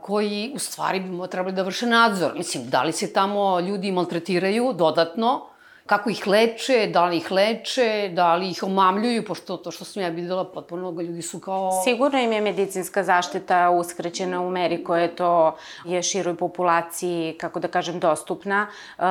koji 0.00 0.52
u 0.54 0.58
stvari 0.58 1.00
bi 1.00 1.28
trebali 1.30 1.54
da 1.54 1.62
vrše 1.62 1.86
nadzor. 1.86 2.32
Mislim, 2.36 2.70
da 2.70 2.82
li 2.82 2.92
se 2.92 3.12
tamo 3.12 3.60
ljudi 3.60 3.92
maltretiraju 3.92 4.72
dodatno, 4.72 5.49
kako 5.90 6.10
ih 6.10 6.26
leče, 6.26 6.86
da 6.92 7.04
li 7.10 7.16
ih 7.16 7.32
leče, 7.32 8.10
da 8.14 8.34
li 8.36 8.50
ih 8.50 8.62
omamljuju, 8.62 9.24
pošto 9.26 9.56
to 9.56 9.70
što 9.74 9.84
sam 9.84 10.02
ja 10.02 10.08
videla, 10.08 10.44
potpuno 10.44 10.90
ljudi 11.02 11.22
su 11.22 11.40
kao... 11.40 11.82
Sigurno 11.84 12.18
im 12.18 12.32
je 12.32 12.40
medicinska 12.40 13.02
zaštita 13.04 13.70
uskrećena 13.70 14.40
u 14.40 14.50
meri 14.50 14.84
koje 14.84 15.08
to 15.16 15.56
je 15.84 16.02
široj 16.02 16.36
populaciji, 16.36 17.34
kako 17.40 17.60
da 17.60 17.68
kažem, 17.68 17.98
dostupna. 18.00 18.66
E, 18.66 19.02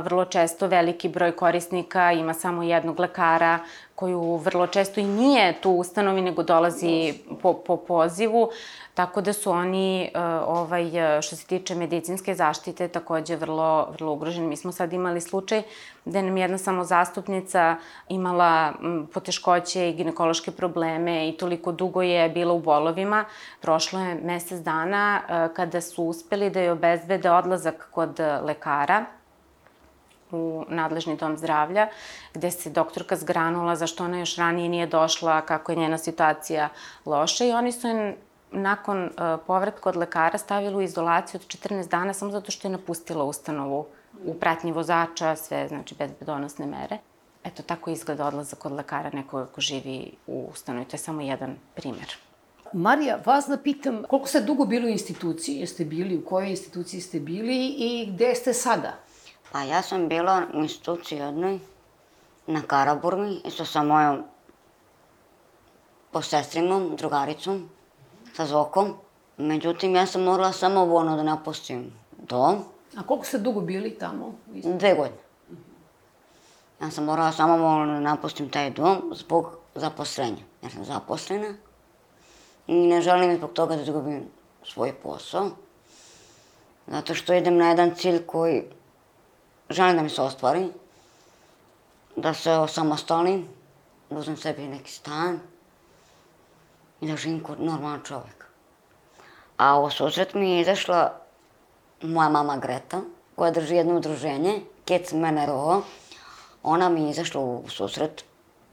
vrlo 0.00 0.24
često 0.24 0.66
veliki 0.66 1.08
broj 1.08 1.32
korisnika 1.32 2.12
ima 2.12 2.34
samo 2.34 2.62
jednog 2.62 3.00
lekara 3.00 3.58
koju 3.96 4.36
vrlo 4.36 4.66
često 4.66 5.00
i 5.00 5.04
nije 5.04 5.60
tu 5.60 5.70
ustanovi, 5.70 6.20
nego 6.20 6.42
dolazi 6.42 7.14
po, 7.42 7.54
po 7.54 7.76
pozivu. 7.76 8.50
Tako 8.94 9.20
da 9.20 9.32
su 9.32 9.50
oni, 9.50 10.10
e, 10.14 10.20
ovaj, 10.46 10.90
što 11.22 11.36
se 11.36 11.46
tiče 11.46 11.74
medicinske 11.74 12.34
zaštite, 12.34 12.88
takođe 12.88 13.36
vrlo, 13.36 13.88
vrlo 13.92 14.12
ugroženi. 14.12 14.46
Mi 14.46 14.56
smo 14.56 14.72
sad 14.72 14.92
imali 14.92 15.20
slučaj 15.20 15.62
gde 16.04 16.22
nam 16.22 16.36
jedna 16.36 16.58
samo 16.58 16.84
zastupnica 16.84 17.76
imala 18.08 18.72
poteškoće 19.12 19.88
i 19.88 19.94
ginekološke 19.94 20.50
probleme 20.50 21.28
i 21.28 21.36
toliko 21.36 21.72
dugo 21.72 22.02
je 22.02 22.28
bila 22.28 22.52
u 22.52 22.60
bolovima. 22.60 23.24
Prošlo 23.60 24.00
je 24.00 24.14
mesec 24.14 24.60
dana 24.60 25.20
e, 25.20 25.54
kada 25.54 25.80
su 25.80 26.04
uspeli 26.04 26.50
da 26.50 26.60
je 26.60 26.72
obezbede 26.72 27.30
odlazak 27.30 27.88
kod 27.90 28.20
lekara 28.42 29.04
u 30.32 30.64
nadležni 30.68 31.16
dom 31.16 31.36
zdravlja, 31.36 31.88
gde 32.34 32.50
se 32.50 32.70
doktorka 32.70 33.16
zgranula 33.16 33.76
zašto 33.76 34.04
ona 34.04 34.18
još 34.18 34.36
ranije 34.36 34.68
nije 34.68 34.86
došla, 34.86 35.40
kako 35.40 35.72
je 35.72 35.78
njena 35.78 35.98
situacija 35.98 36.68
loša 37.06 37.44
i 37.44 37.52
oni 37.52 37.72
su 37.72 37.88
nakon 38.52 39.04
uh, 39.04 39.10
povratka 39.46 39.88
od 39.88 39.96
lekara 39.96 40.38
stavili 40.38 40.74
u 40.76 40.82
izolaciju 40.82 41.40
od 41.44 41.46
14 41.46 41.88
dana 41.88 42.12
samo 42.12 42.30
zato 42.30 42.50
što 42.50 42.68
je 42.68 42.72
napustila 42.72 43.24
ustanovu 43.24 43.86
u 44.24 44.34
pratnji 44.34 44.72
vozača, 44.72 45.36
sve, 45.36 45.68
znači, 45.68 45.94
bezbedonosne 45.98 46.66
mere. 46.66 46.98
Eto, 47.44 47.62
tako 47.62 47.90
izgleda 47.90 48.26
odlazak 48.26 48.66
od 48.66 48.72
lekara 48.72 49.10
nekoga 49.12 49.46
ko 49.46 49.60
živi 49.60 50.12
u 50.26 50.48
ustanovi. 50.52 50.84
To 50.84 50.94
je 50.94 50.98
samo 50.98 51.20
jedan 51.20 51.56
primer. 51.74 52.16
Marija, 52.72 53.18
vas 53.26 53.46
da 53.48 53.56
pitam, 53.56 54.02
koliko 54.08 54.28
ste 54.28 54.40
dugo 54.40 54.64
bili 54.64 54.86
u 54.86 54.88
instituciji? 54.88 55.56
Jeste 55.56 55.84
bili, 55.84 56.16
u 56.16 56.24
kojoj 56.24 56.50
instituciji 56.50 57.00
ste 57.00 57.20
bili 57.20 57.66
i 57.66 58.06
gde 58.12 58.34
ste 58.34 58.52
sada? 58.52 58.92
Pa 59.52 59.62
ja 59.62 59.82
sam 59.82 60.08
bila 60.08 60.42
u 60.54 60.58
instituciji 60.58 61.18
jednoj 61.18 61.58
na 62.46 62.62
Karaburmi, 62.62 63.40
isto 63.44 63.64
sa 63.64 63.82
mojom 63.82 64.24
posestrimom, 66.10 66.96
drugaricom, 66.96 67.68
sa 68.34 68.46
Zokom. 68.46 68.94
Međutim, 69.36 69.94
ja 69.94 70.06
sam 70.06 70.22
morala 70.22 70.52
samo 70.52 70.84
voljno 70.84 71.16
da 71.16 71.22
napustim 71.22 71.92
dom. 72.18 72.64
A 72.96 73.02
koliko 73.02 73.26
ste 73.26 73.38
dugo 73.38 73.60
bili 73.60 73.98
tamo? 73.98 74.34
Dve 74.46 74.94
godine. 74.94 75.26
Ja 76.80 76.90
sam 76.90 77.04
morala 77.04 77.32
samo 77.32 77.56
voljno 77.56 77.92
da 77.92 78.00
napustim 78.00 78.50
taj 78.50 78.70
dom 78.70 79.12
zbog 79.14 79.56
zaposlenja. 79.74 80.42
Ja 80.62 80.70
sam 80.70 80.84
zaposlena 80.84 81.54
i 82.66 82.74
ne 82.74 83.00
želim 83.00 83.36
zbog 83.36 83.52
toga 83.52 83.76
da 83.76 83.82
izgubim 83.82 84.24
svoj 84.64 84.92
posao. 84.92 85.50
Zato 86.86 87.14
što 87.14 87.34
idem 87.34 87.56
na 87.56 87.68
jedan 87.68 87.94
cilj 87.94 88.26
koji 88.26 88.62
želim 89.70 89.96
da 89.96 90.02
mi 90.02 90.10
se 90.10 90.22
ostvari, 90.22 90.68
da 92.16 92.34
se 92.34 92.52
osamostalim, 92.52 93.48
da 94.10 94.18
uzem 94.18 94.36
sebi 94.36 94.62
neki 94.62 94.92
stan 94.92 95.40
i 97.00 97.08
da 97.08 97.16
živim 97.16 97.42
kod 97.42 97.60
normalan 97.60 98.00
čovek. 98.04 98.46
A 99.56 99.80
u 99.80 99.90
susret 99.90 100.34
mi 100.34 100.50
je 100.50 100.60
izašla 100.60 101.12
moja 102.02 102.28
mama 102.28 102.56
Greta, 102.56 103.00
koja 103.36 103.50
drži 103.50 103.76
jedno 103.76 103.96
udruženje, 103.96 104.60
Kec 104.84 105.12
Menero. 105.12 105.82
Ona 106.62 106.88
mi 106.88 107.02
je 107.02 107.10
izašla 107.10 107.40
u 107.40 107.64
susret, 107.68 108.24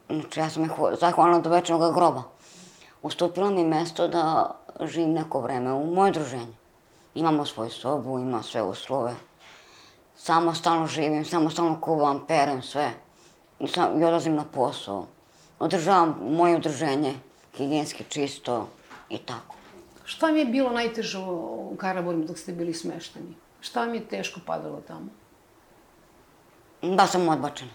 znači 0.10 0.40
ja 0.40 0.50
sam 0.50 0.64
je 0.64 0.70
zahvalna 1.00 1.40
do 1.40 1.50
večnog 1.50 1.94
groba. 1.94 2.24
Ustupila 3.02 3.50
mi 3.50 3.64
mesto 3.64 4.08
da 4.08 4.56
živim 4.82 5.14
neko 5.14 5.42
vreme 5.42 5.74
u 5.74 5.94
moje 5.94 6.12
druženje. 6.12 6.54
Imamo 7.16 7.46
svoju 7.46 7.70
sobu, 7.70 8.20
ima 8.20 8.44
sve 8.44 8.62
uslove 8.62 9.16
samostalno 10.15 10.88
živim, 10.88 11.25
samostalno 11.25 11.82
kuvam, 11.82 12.25
perem 12.27 12.62
sve. 12.62 12.91
I, 13.60 13.67
sam, 13.67 14.01
i 14.01 14.05
odlazim 14.05 14.36
na 14.36 14.43
posao. 14.43 15.08
Održavam 15.60 16.17
moje 16.22 16.55
udruženje, 16.55 17.13
higijenski 17.58 18.03
čisto 18.10 18.67
i 19.10 19.17
tako. 19.17 19.55
Šta 20.05 20.25
vam 20.25 20.38
je 20.38 20.46
bilo 20.46 20.70
najteže 20.70 21.17
u 21.17 21.75
Karaburmu 21.77 22.25
dok 22.25 22.38
ste 22.38 22.51
bili 22.51 22.74
smešteni? 22.74 23.36
Šta 23.62 23.79
vam 23.79 23.93
je 23.93 24.08
teško 24.08 24.39
padalo 24.46 24.82
tamo? 24.88 25.08
Da 26.82 27.08
sam 27.08 27.29
odbačena. 27.29 27.72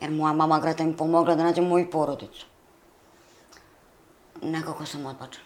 Jer 0.00 0.10
moja 0.10 0.32
mama 0.32 0.60
Greta 0.60 0.84
mi 0.84 0.96
pomogla 0.96 1.34
da 1.34 1.44
nađem 1.44 1.66
moju 1.68 1.90
porodicu. 1.90 2.46
Nekako 4.42 4.86
sam 4.86 5.06
odbačena. 5.06 5.44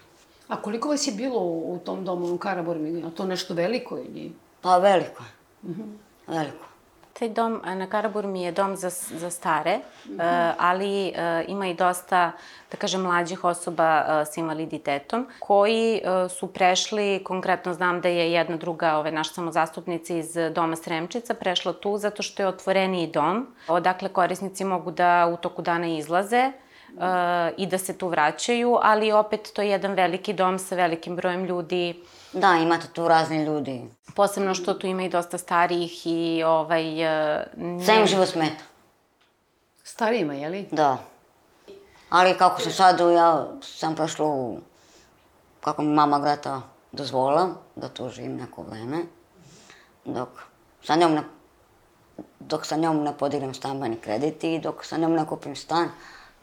A 0.48 0.62
koliko 0.62 0.88
vas 0.88 1.06
je 1.06 1.12
bilo 1.12 1.40
u 1.40 1.78
tom 1.84 2.04
domu 2.04 2.34
u 2.34 2.38
Karaburmi? 2.38 3.00
Je 3.00 3.14
to 3.14 3.24
nešto 3.24 3.54
veliko 3.54 3.98
ili? 3.98 4.32
Pa 4.60 4.78
veliko 4.78 5.22
je. 5.22 5.43
-hmm. 5.72 5.98
Veliko. 6.26 6.64
Taj 7.18 7.28
dom 7.28 7.60
na 7.64 7.86
Karaburmi 7.86 8.42
je 8.42 8.52
dom 8.52 8.76
za, 8.76 8.90
za 8.90 9.30
stare, 9.30 9.76
mm 9.78 10.10
-hmm. 10.10 10.52
ali 10.58 11.12
uh, 11.14 11.50
ima 11.50 11.66
i 11.66 11.74
dosta, 11.74 12.32
da 12.70 12.76
kažem, 12.76 13.02
mlađih 13.02 13.44
osoba 13.44 14.04
uh, 14.06 14.28
s 14.32 14.36
invaliditetom, 14.36 15.26
koji 15.38 16.00
uh, 16.04 16.30
su 16.30 16.46
prešli, 16.46 17.24
konkretno 17.24 17.74
znam 17.74 18.00
da 18.00 18.08
je 18.08 18.32
jedna 18.32 18.56
druga, 18.56 18.96
ove, 18.96 19.12
naša 19.12 19.32
samozastupnica 19.32 20.14
iz 20.14 20.34
doma 20.54 20.76
Sremčica, 20.76 21.34
prešla 21.34 21.72
tu 21.72 21.98
zato 21.98 22.22
što 22.22 22.42
je 22.42 22.48
otvoreniji 22.48 23.06
dom, 23.06 23.46
odakle 23.68 24.08
korisnici 24.08 24.64
mogu 24.64 24.90
da 24.90 25.26
u 25.34 25.36
toku 25.36 25.62
dana 25.62 25.86
izlaze, 25.86 26.52
i 27.56 27.66
da 27.66 27.78
se 27.78 27.98
tu 27.98 28.08
vraćaju, 28.08 28.78
ali 28.82 29.12
opet 29.12 29.52
to 29.54 29.62
je 29.62 29.70
jedan 29.70 29.92
veliki 29.92 30.32
dom 30.32 30.58
sa 30.58 30.74
velikim 30.74 31.16
brojem 31.16 31.44
ljudi 31.44 32.02
Da, 32.34 32.56
imate 32.56 32.86
tu 32.92 33.08
razni 33.08 33.44
ljudi. 33.44 33.90
Posebno 34.14 34.54
što 34.54 34.74
tu 34.74 34.86
ima 34.86 35.02
i 35.02 35.08
dosta 35.08 35.38
starijih 35.38 36.06
i 36.06 36.42
ovaj... 36.46 36.84
Ne... 37.56 37.84
Sve 37.84 38.00
im 38.00 38.06
život 38.06 38.28
smeta. 38.28 38.64
Starijima, 39.84 40.34
je 40.34 40.48
li? 40.48 40.68
Da. 40.70 40.98
Ali 42.10 42.38
kako 42.38 42.60
se 42.60 42.70
sad, 42.70 43.00
ja 43.00 43.46
sam 43.62 43.94
prošla 43.94 44.26
u... 44.26 44.58
Kako 45.60 45.82
mi 45.82 45.88
mama 45.88 46.18
Greta 46.18 46.62
dozvolila 46.92 47.48
da 47.76 47.88
tu 47.88 48.08
živim 48.08 48.36
neko 48.36 48.62
vreme. 48.62 48.98
Dok 50.04 50.28
sa 50.82 50.96
njom 50.96 51.12
ne, 51.12 51.22
dok 52.40 52.66
sa 52.66 52.76
njom 52.76 53.02
ne 53.02 53.18
podignem 53.18 53.54
stambeni 53.54 53.96
kredit 53.96 54.44
i 54.44 54.58
dok 54.58 54.84
sa 54.84 54.96
njom 54.96 55.12
ne 55.12 55.26
kupim 55.26 55.56
stan, 55.56 55.88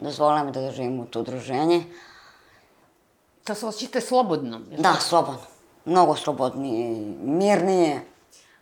dozvolila 0.00 0.44
mi 0.44 0.52
da 0.52 0.70
živim 0.70 1.00
u 1.00 1.06
to 1.06 1.20
udruženje. 1.20 1.84
Da 3.46 3.54
se 3.54 3.66
osjećate 3.66 4.00
slobodno? 4.00 4.60
Da, 4.78 4.94
slobodno 5.00 5.51
mnogo 5.84 6.14
slobodnije, 6.16 7.14
mirnije. 7.22 8.00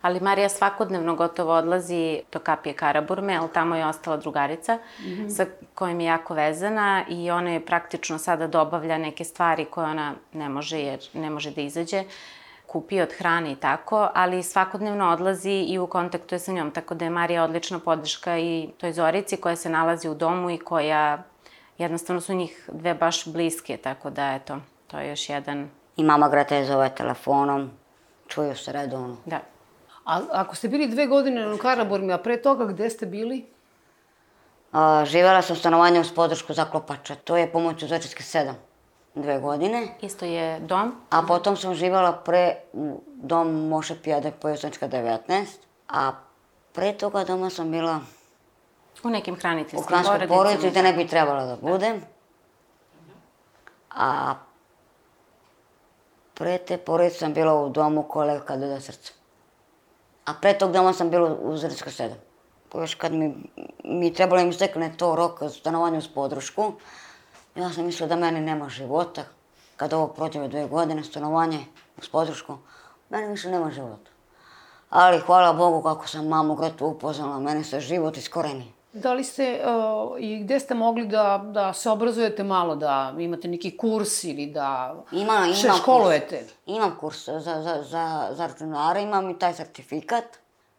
Ali 0.01 0.19
Marija 0.19 0.49
svakodnevno 0.49 1.15
gotovo 1.15 1.53
odlazi 1.53 2.21
do 2.31 2.39
kapije 2.39 2.73
Karaburme, 2.73 3.37
ali 3.37 3.49
tamo 3.53 3.75
je 3.75 3.85
ostala 3.85 4.17
drugarica 4.17 4.75
mm 4.75 5.03
-hmm. 5.03 5.29
sa 5.29 5.45
kojim 5.75 5.99
je 5.99 6.05
jako 6.05 6.33
vezana 6.33 7.03
i 7.09 7.31
ona 7.31 7.49
je 7.49 7.65
praktično 7.65 8.17
sada 8.17 8.47
dobavlja 8.47 8.97
neke 8.97 9.23
stvari 9.23 9.65
koje 9.65 9.87
ona 9.87 10.13
ne 10.33 10.49
može 10.49 10.79
jer 10.79 10.99
ne 11.13 11.29
može 11.29 11.51
da 11.51 11.61
izađe 11.61 12.03
kupi 12.71 13.01
od 13.01 13.09
hrane 13.17 13.51
i 13.51 13.55
tako, 13.55 14.09
ali 14.13 14.43
svakodnevno 14.43 15.09
odlazi 15.09 15.65
i 15.67 15.79
u 15.79 15.87
kontaktu 15.87 16.35
je 16.35 16.39
sa 16.39 16.51
njom, 16.51 16.71
tako 16.71 16.95
da 16.95 17.05
je 17.05 17.11
Marija 17.11 17.43
odlična 17.43 17.79
podrška 17.79 18.37
i 18.37 18.69
toj 18.77 18.93
Zorici 18.93 19.37
koja 19.37 19.55
se 19.55 19.69
nalazi 19.69 20.09
u 20.09 20.15
domu 20.15 20.51
i 20.51 20.57
koja 20.57 21.23
jednostavno 21.77 22.21
su 22.21 22.33
njih 22.33 22.69
dve 22.73 22.93
baš 22.93 23.27
bliske, 23.27 23.77
tako 23.77 24.09
da 24.09 24.33
eto, 24.33 24.57
to 24.87 24.99
je 24.99 25.09
još 25.09 25.29
jedan 25.29 25.69
I 25.97 26.03
mama 26.03 26.29
Greta 26.29 26.55
je 26.55 26.65
zove 26.65 26.89
telefonom, 26.95 27.71
čuju 28.27 28.55
se 28.55 28.71
redovno. 28.71 29.17
Da. 29.25 29.39
A 30.05 30.21
ako 30.31 30.55
ste 30.55 30.67
bili 30.67 30.87
dve 30.87 31.07
godine 31.07 31.45
na 31.45 31.57
Karaburmi, 31.57 32.13
a 32.13 32.17
pre 32.17 32.41
toga 32.41 32.65
gde 32.65 32.89
ste 32.89 33.05
bili? 33.05 33.45
A, 34.71 35.05
živela 35.05 35.41
sam 35.41 35.53
u 35.53 35.59
stanovanju 35.59 36.01
uz 36.01 36.13
podršku 36.13 36.53
zaklopača. 36.53 37.15
To 37.15 37.37
je 37.37 37.51
pomoć 37.51 37.83
u 37.83 37.87
Zečarske 37.87 38.23
7 38.23 38.53
dve 39.15 39.39
godine. 39.39 39.87
Isto 40.01 40.25
je 40.25 40.59
dom. 40.59 40.95
A 41.09 41.21
potom 41.27 41.57
sam 41.57 41.75
živela 41.75 42.13
pre 42.13 42.55
dom 43.05 43.67
Moše 43.67 43.95
Pijade 43.95 44.31
Pojosnička 44.31 44.87
19. 44.87 45.45
A 45.89 46.11
pre 46.73 46.93
toga 46.93 47.23
doma 47.23 47.49
sam 47.49 47.71
bila 47.71 47.99
u 49.03 49.09
nekim 49.09 49.35
hraniteljskim 49.35 49.83
porodicama. 49.87 50.15
U 50.15 50.17
hranskoj 50.17 50.37
porodici 50.37 50.69
gde 50.69 50.83
ne 50.83 50.93
bi 50.93 51.07
trebala 51.07 51.45
da 51.45 51.55
budem. 51.55 52.01
A 53.89 54.33
Pre 56.41 56.57
te 56.57 56.77
porodice 56.77 57.19
sam 57.19 57.33
bila 57.33 57.53
u 57.53 57.69
domu 57.69 58.03
kolega 58.03 58.55
do 58.57 58.79
srca. 58.81 59.13
A 60.25 60.33
pre 60.41 60.57
tog 60.57 60.71
doma 60.71 60.93
sam 60.93 61.09
bila 61.09 61.35
u 61.41 61.57
Zrčka 61.57 61.89
7. 61.89 62.13
Još 62.73 62.95
kad 62.95 63.13
mi, 63.13 63.35
mi 63.83 64.13
trebalo 64.13 64.41
im 64.41 64.49
istekne 64.49 64.93
to 64.97 65.15
rok 65.15 65.43
za 65.43 65.49
stanovanje 65.49 65.97
uz 65.97 66.07
podršku, 66.07 66.71
ja 67.55 67.69
sam 67.69 67.85
mislila 67.85 68.07
da 68.07 68.15
meni 68.15 68.41
nema 68.41 68.69
života. 68.69 69.23
Kad 69.77 69.93
ovo 69.93 70.07
prođe 70.07 70.47
dve 70.47 70.67
godine, 70.67 71.03
stanovanje 71.03 71.65
uz 71.97 72.09
podršku, 72.09 72.57
meni 73.09 73.27
više 73.27 73.49
nema 73.49 73.71
života. 73.71 74.11
ali 74.89 75.19
hvala 75.19 75.53
Bogu 75.53 75.81
kako 75.81 76.07
sam 76.07 76.27
mamu 76.27 76.55
Gretu 76.55 76.85
upoznala, 76.85 77.39
mene 77.39 77.63
se 77.63 77.79
život 77.79 78.17
iskoreni. 78.17 78.73
Da 78.93 79.13
li 79.13 79.23
ste 79.23 79.61
uh, 79.63 80.15
i 80.19 80.39
gde 80.43 80.59
ste 80.59 80.73
mogli 80.73 81.07
da, 81.07 81.45
da 81.53 81.73
se 81.73 81.89
obrazujete 81.89 82.43
malo, 82.43 82.75
da 82.75 83.15
imate 83.19 83.47
neki 83.47 83.77
kurs 83.77 84.23
ili 84.23 84.45
da 84.45 84.95
Ima, 85.11 85.21
imam 85.21 85.53
se 85.53 85.69
školujete? 85.81 86.39
Kurs. 86.39 86.51
Imam 86.65 86.97
kurs 86.99 87.25
za, 87.25 87.39
za, 87.39 87.83
za, 87.83 88.29
za 88.31 88.47
računara, 88.47 88.99
imam 88.99 89.29
i 89.29 89.39
taj 89.39 89.53
sertifikat. 89.53 90.25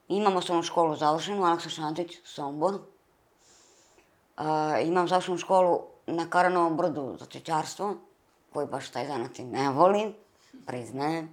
Imam 0.09 0.37
osnovnu 0.37 0.63
školu 0.63 0.97
završenu, 0.97 1.45
Aleksa 1.45 1.69
Šantić, 1.69 2.19
Sombor. 2.25 2.75
Uh, 2.75 4.45
imam 4.85 5.09
završenu 5.09 5.39
školu 5.39 5.81
na 6.07 6.31
Karanovom 6.31 6.77
brdu 6.77 7.17
za 7.21 7.27
cvećarstvo, 7.27 7.95
koji 8.53 8.67
baš 8.67 8.91
taj 8.91 9.07
zanat 9.07 9.39
i 9.39 9.45
ne 9.45 9.71
volim, 9.71 10.15
priznajem. 10.67 11.31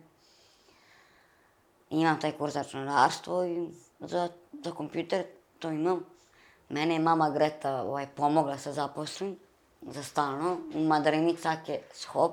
Imam 1.90 2.20
taj 2.20 2.32
kurs 2.32 2.54
za 2.54 2.62
računarstvo 2.62 3.44
i 3.44 3.70
za, 4.00 4.30
za 4.64 4.72
kompjuter, 4.72 5.26
to 5.60 5.72
imam. 5.72 6.19
Mene 6.70 6.94
je 6.94 7.00
mama 7.00 7.30
Greta 7.30 7.82
ovaj, 7.82 8.08
pomogla 8.16 8.58
sa 8.58 8.72
zaposlim 8.72 9.40
za 9.82 10.04
stalno 10.04 10.58
u 10.74 10.80
Madarini 10.80 11.36
Cake 11.36 11.82
Shop 11.94 12.32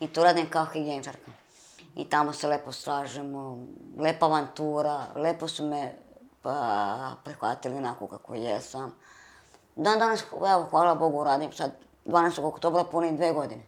i 0.00 0.08
to 0.08 0.24
radim 0.24 0.50
kao 0.50 0.64
higijeničarka. 0.64 1.30
I 1.96 2.04
tamo 2.04 2.32
se 2.32 2.48
lepo 2.48 2.72
slažemo, 2.72 3.66
lepa 3.98 4.26
avantura, 4.26 5.06
lepo 5.16 5.48
su 5.48 5.66
me 5.66 5.92
pa, 6.42 7.16
prihvatili 7.24 7.74
onako 7.74 8.06
kako 8.06 8.34
jesam. 8.34 8.94
Dan 9.76 9.98
danas, 9.98 10.24
evo, 10.32 10.66
hvala 10.70 10.94
Bogu, 10.94 11.24
radim 11.24 11.52
sad 11.52 11.72
12. 12.04 12.44
oktobra 12.44 12.84
punim 12.84 13.16
dve 13.16 13.32
godine. 13.32 13.62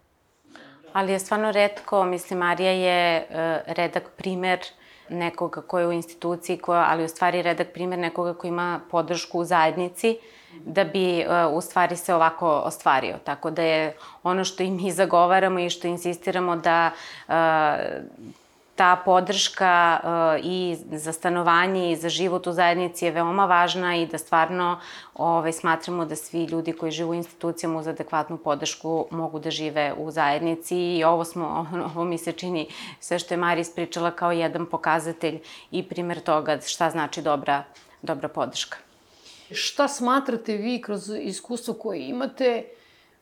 Ali 0.92 1.12
je 1.12 1.18
stvarno 1.18 1.50
redko, 1.50 2.04
mislim, 2.04 2.38
Marija 2.38 2.70
je 2.70 3.26
uh, 3.30 3.36
redak 3.74 4.10
primer 4.16 4.60
nekoga 5.08 5.62
ko 5.62 5.78
je 5.78 5.86
u 5.86 5.92
instituciji, 5.92 6.58
koja, 6.58 6.86
ali 6.88 7.04
u 7.04 7.08
stvari 7.08 7.42
redak 7.42 7.72
primer 7.72 7.98
nekoga 7.98 8.34
ko 8.34 8.46
ima 8.46 8.80
podršku 8.90 9.38
u 9.38 9.44
zajednici 9.44 10.18
da 10.64 10.84
bi 10.84 11.24
uh, 11.26 11.56
u 11.56 11.60
stvari 11.60 11.96
se 11.96 12.14
ovako 12.14 12.50
ostvario. 12.50 13.16
Tako 13.24 13.50
da 13.50 13.62
je 13.62 13.96
ono 14.22 14.44
što 14.44 14.62
i 14.62 14.70
mi 14.70 14.92
zagovaramo 15.00 15.58
i 15.58 15.70
što 15.70 15.88
insistiramo 15.88 16.56
da 16.56 16.90
uh, 17.28 17.34
ta 18.76 19.02
podrška 19.04 20.00
uh, 20.02 20.44
i 20.44 20.76
za 20.92 21.12
stanovanje 21.12 21.92
i 21.92 21.96
za 21.96 22.08
život 22.08 22.46
u 22.46 22.52
zajednici 22.52 23.04
je 23.04 23.10
veoma 23.10 23.46
važna 23.46 23.96
i 23.96 24.06
da 24.06 24.18
stvarno 24.18 24.80
ovaj, 25.14 25.52
smatramo 25.52 26.04
da 26.04 26.16
svi 26.16 26.44
ljudi 26.44 26.72
koji 26.72 26.92
žive 26.92 27.08
u 27.08 27.14
institucijama 27.14 27.78
uz 27.78 27.86
adekvatnu 27.86 28.36
podršku 28.36 29.06
mogu 29.10 29.38
da 29.38 29.50
žive 29.50 29.94
u 29.98 30.10
zajednici 30.10 30.76
i 30.76 31.04
ovo, 31.04 31.24
smo, 31.24 31.66
ovo 31.94 32.04
mi 32.04 32.18
se 32.18 32.32
čini 32.32 32.68
sve 33.00 33.18
što 33.18 33.34
je 33.34 33.38
Marija 33.38 33.62
ispričala 33.62 34.10
kao 34.10 34.32
jedan 34.32 34.66
pokazatelj 34.66 35.40
i 35.70 35.82
primer 35.82 36.20
toga 36.20 36.58
šta 36.60 36.90
znači 36.90 37.22
dobra, 37.22 37.64
dobra 38.02 38.28
podrška. 38.28 38.78
Šta 39.50 39.88
smatrate 39.88 40.56
vi 40.56 40.82
kroz 40.82 41.10
iskustvo 41.20 41.74
koje 41.74 42.08
imate 42.08 42.64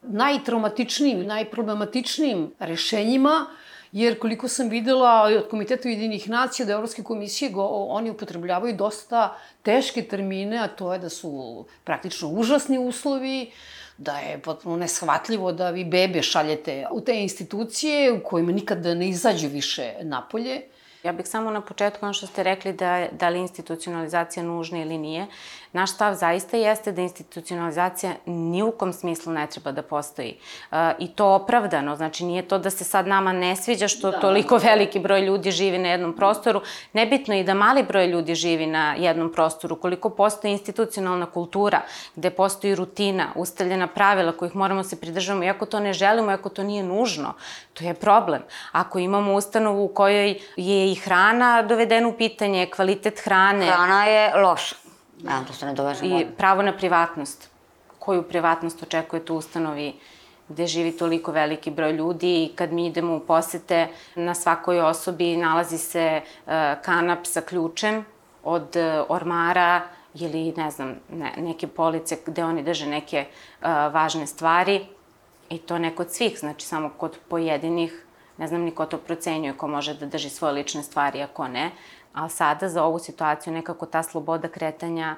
najtraumatičnijim, 0.03 1.27
najproblematičnijim 1.27 2.51
rešenjima 2.59 3.47
jer 3.95 4.19
koliko 4.19 4.49
sam 4.49 4.69
videla 4.69 5.23
od 5.23 5.49
Komiteta 5.49 5.89
Ujedinih 5.89 6.29
nacija, 6.29 6.67
da 6.67 6.73
Evropske 6.73 7.03
komisije, 7.03 7.51
go, 7.51 7.63
oni 7.67 8.11
upotrebljavaju 8.11 8.77
dosta 8.77 9.37
teške 9.63 10.03
termine, 10.03 10.59
a 10.59 10.69
to 10.69 10.93
je 10.93 10.99
da 10.99 11.09
su 11.09 11.65
praktično 11.85 12.29
užasni 12.29 12.79
uslovi, 12.79 13.53
da 13.99 14.19
je 14.19 14.41
potpuno 14.43 14.77
neshvatljivo 14.77 15.53
da 15.53 15.71
vi 15.71 15.85
bebe 15.85 16.23
šaljete 16.23 16.87
u 16.91 17.01
te 17.01 17.23
institucije 17.23 18.13
u 18.13 18.23
kojima 18.25 18.53
nikada 18.53 18.95
ne 18.95 19.09
izađu 19.09 19.49
više 19.49 19.93
napolje. 20.03 20.63
Ja 21.05 21.13
bih 21.13 21.27
samo 21.29 21.51
na 21.51 21.61
početku 21.61 22.07
ono 22.07 22.13
što 22.13 22.27
ste 22.27 22.43
rekli 22.43 22.73
da, 22.73 23.07
da 23.13 23.29
li 23.29 23.39
institucionalizacija 23.39 24.43
nužna 24.43 24.79
ili 24.79 24.99
nije. 24.99 25.27
Naš 25.73 25.93
stav 25.93 26.15
zaista 26.15 26.57
jeste 26.57 26.93
da 26.93 27.03
institucionalizacija 27.03 28.13
ni 28.27 28.63
u 28.63 28.71
kom 28.73 28.93
smislu 28.93 29.33
ne 29.33 29.47
treba 29.47 29.73
da 29.73 29.83
postoji. 29.83 30.37
Uh, 30.71 30.79
I 30.99 31.09
to 31.09 31.27
opravdano, 31.35 31.97
znači 31.97 32.25
nije 32.25 32.49
to 32.49 32.59
da 32.59 32.71
se 32.71 32.85
sad 32.85 33.07
nama 33.07 33.33
ne 33.33 33.57
sviđa 33.57 33.89
što 33.89 34.11
da. 34.11 34.21
toliko 34.21 34.57
veliki 34.57 35.01
broj 35.01 35.21
ljudi 35.21 35.51
živi 35.51 35.79
na 35.79 35.89
jednom 35.89 36.17
prostoru. 36.17 36.61
Nebitno 36.93 37.35
i 37.35 37.45
da 37.45 37.55
mali 37.55 37.83
broj 37.83 38.07
ljudi 38.07 38.35
živi 38.35 38.67
na 38.67 38.95
jednom 38.95 39.33
prostoru. 39.33 39.77
Koliko 39.77 40.11
postoji 40.11 40.53
institucionalna 40.53 41.27
kultura, 41.27 41.81
gde 42.17 42.31
postoji 42.31 42.75
rutina, 42.75 43.29
ustavljena 43.35 43.87
pravila 43.87 44.33
kojih 44.33 44.57
moramo 44.57 44.85
se 44.85 45.01
pridržavamo, 45.01 45.45
iako 45.45 45.67
to 45.67 45.81
ne 45.81 45.93
želimo, 45.93 46.31
iako 46.31 46.49
to 46.49 46.63
nije 46.63 46.83
nužno, 46.83 47.35
to 47.75 47.85
je 47.85 47.95
problem. 47.95 48.43
Ako 48.73 48.99
imamo 48.99 49.35
ustanovu 49.35 49.85
u 49.85 49.89
kojoj 49.89 50.39
je 50.57 50.94
i 50.95 50.97
hrana 50.97 51.63
dovedena 51.63 52.09
u 52.09 52.13
pitanje, 52.13 52.67
kvalitet 52.71 53.21
hrane... 53.25 53.67
Hrana 53.67 54.05
je 54.05 54.35
loša. 54.37 54.77
Evo, 55.25 55.45
to 55.47 55.53
se 55.53 55.67
ne 55.67 55.75
doveže. 55.75 56.07
I 56.07 56.27
pravo 56.39 56.63
na 56.63 56.73
privatnost. 56.77 57.51
Koju 57.99 58.23
privatnost 58.23 58.83
očekujete 58.83 59.33
u 59.33 59.37
ustanovi 59.37 59.95
gde 60.49 60.67
živi 60.67 60.93
toliko 60.97 61.33
veliki 61.33 61.71
broj 61.71 61.93
ljudi 61.93 62.45
i 62.45 62.51
kad 62.57 62.73
mi 62.73 62.87
idemo 62.87 63.17
u 63.17 63.21
posete, 63.21 63.89
na 64.15 64.35
svakoj 64.35 64.81
osobi 64.81 65.37
nalazi 65.37 65.79
se 65.79 66.21
uh, 66.21 66.53
kanap 66.83 67.27
sa 67.27 67.41
ključem 67.41 68.05
od 68.45 68.77
uh, 68.77 69.07
ormara 69.09 69.83
ili, 70.15 70.53
ne 70.57 70.71
znam, 70.71 70.95
ne, 71.11 71.33
neke 71.37 71.67
police 71.67 72.19
gde 72.27 72.45
oni 72.45 72.63
drže 72.63 72.87
neke 72.87 73.25
uh, 73.27 73.67
važne 73.69 74.27
stvari 74.27 74.87
i 75.51 75.59
to 75.59 75.79
ne 75.79 75.95
kod 75.95 76.13
svih, 76.13 76.39
znači 76.39 76.67
samo 76.67 76.91
kod 76.99 77.19
pojedinih 77.29 78.04
Ne 78.39 78.49
znam 78.49 78.61
ni 78.61 78.71
ko 78.71 78.87
to 78.87 78.99
procenjuje, 78.99 79.57
ko 79.57 79.69
može 79.69 79.95
da 79.95 80.07
drži 80.07 80.31
svoje 80.31 80.53
lične 80.53 80.83
stvari, 80.83 81.23
a 81.23 81.27
ko 81.27 81.49
ne. 81.49 81.71
Ali 82.13 82.31
sada 82.31 82.69
za 82.69 82.85
ovu 82.85 82.99
situaciju 82.99 83.53
nekako 83.53 83.87
ta 83.87 84.03
sloboda 84.03 84.49
kretanja 84.49 85.17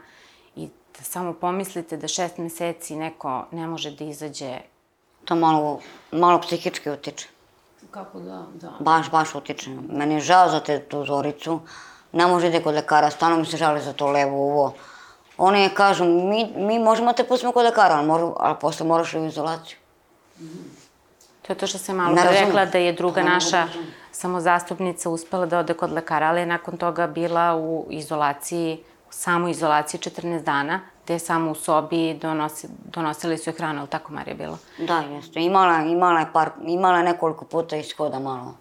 i 0.57 0.69
da 0.99 1.05
samo 1.05 1.33
pomislite 1.33 1.97
da 1.97 2.09
šest 2.09 2.39
meseci 2.39 2.97
neko 2.97 3.45
ne 3.51 3.67
može 3.67 3.91
da 3.91 4.05
izađe. 4.05 4.59
To 5.25 5.35
malo, 5.35 5.81
malo 6.13 6.41
psihički 6.41 6.91
utiče. 6.91 7.29
Kako 7.91 8.21
da, 8.21 8.45
da. 8.55 8.73
Baš, 8.81 9.11
baš 9.11 9.35
utiče. 9.35 9.71
Meni 9.89 10.15
je 10.15 10.21
žao 10.21 10.49
za 10.49 10.61
te 10.61 10.81
tu 10.81 11.05
Zoricu. 11.05 11.61
Ne 12.13 12.27
može 12.27 12.49
ide 12.49 12.63
kod 12.63 12.75
lekara, 12.75 13.11
stano 13.11 13.37
mi 13.37 13.47
se 13.47 13.57
žali 13.57 13.81
za 13.81 13.93
to 13.93 14.11
levo 14.11 14.37
uvo. 14.37 14.75
Oni 15.39 15.69
kažu, 15.75 16.05
mi, 16.05 16.53
mi 16.57 16.79
možemo 16.79 17.13
te 17.13 17.25
pustimo 17.25 17.53
kod 17.53 17.65
lekara, 17.65 17.95
ali, 17.95 18.07
mora, 18.07 18.33
ali 18.37 18.57
posle 18.61 18.87
moraš 18.87 19.15
u 19.15 19.25
izolaciju. 19.25 19.79
Mm 20.39 20.45
-hmm. 20.45 20.76
To 21.47 21.53
je 21.53 21.57
to 21.57 21.67
što 21.67 21.79
sam 21.79 21.97
malo 21.97 22.17
pre 22.17 22.45
rekla 22.45 22.65
da 22.65 22.79
je 22.79 22.93
druga 22.93 23.23
naša 23.23 23.69
samozastupnica 24.13 25.11
uspela 25.11 25.47
da 25.47 25.59
ode 25.59 25.75
kod 25.75 25.93
lekara, 25.93 26.27
ali 26.27 26.41
je 26.41 26.47
nakon 26.47 26.77
toga 26.77 27.07
bila 27.07 27.57
u 27.57 27.87
izolaciji, 27.91 28.79
u 29.09 29.13
samoj 29.13 29.51
izolaciji 29.51 30.01
14 30.01 30.43
dana, 30.43 30.81
gde 31.05 31.15
je 31.15 31.19
samo 31.19 31.51
u 31.51 31.55
sobi 31.55 32.15
donosi, 32.15 32.69
donosili 32.85 33.39
su 33.39 33.51
je 33.51 33.55
hranu, 33.55 33.79
ali 33.81 33.89
tako 33.89 34.13
Marija 34.13 34.35
bila? 34.35 34.59
Da, 34.79 34.99
jeste. 34.99 35.41
Imala, 35.41 35.83
imala, 35.83 36.21
je 36.21 36.27
par, 36.33 36.51
imala 36.67 36.99
je 36.99 37.05
nekoliko 37.05 37.45
puta 37.45 37.77
ishoda 37.77 38.19
malo. 38.19 38.55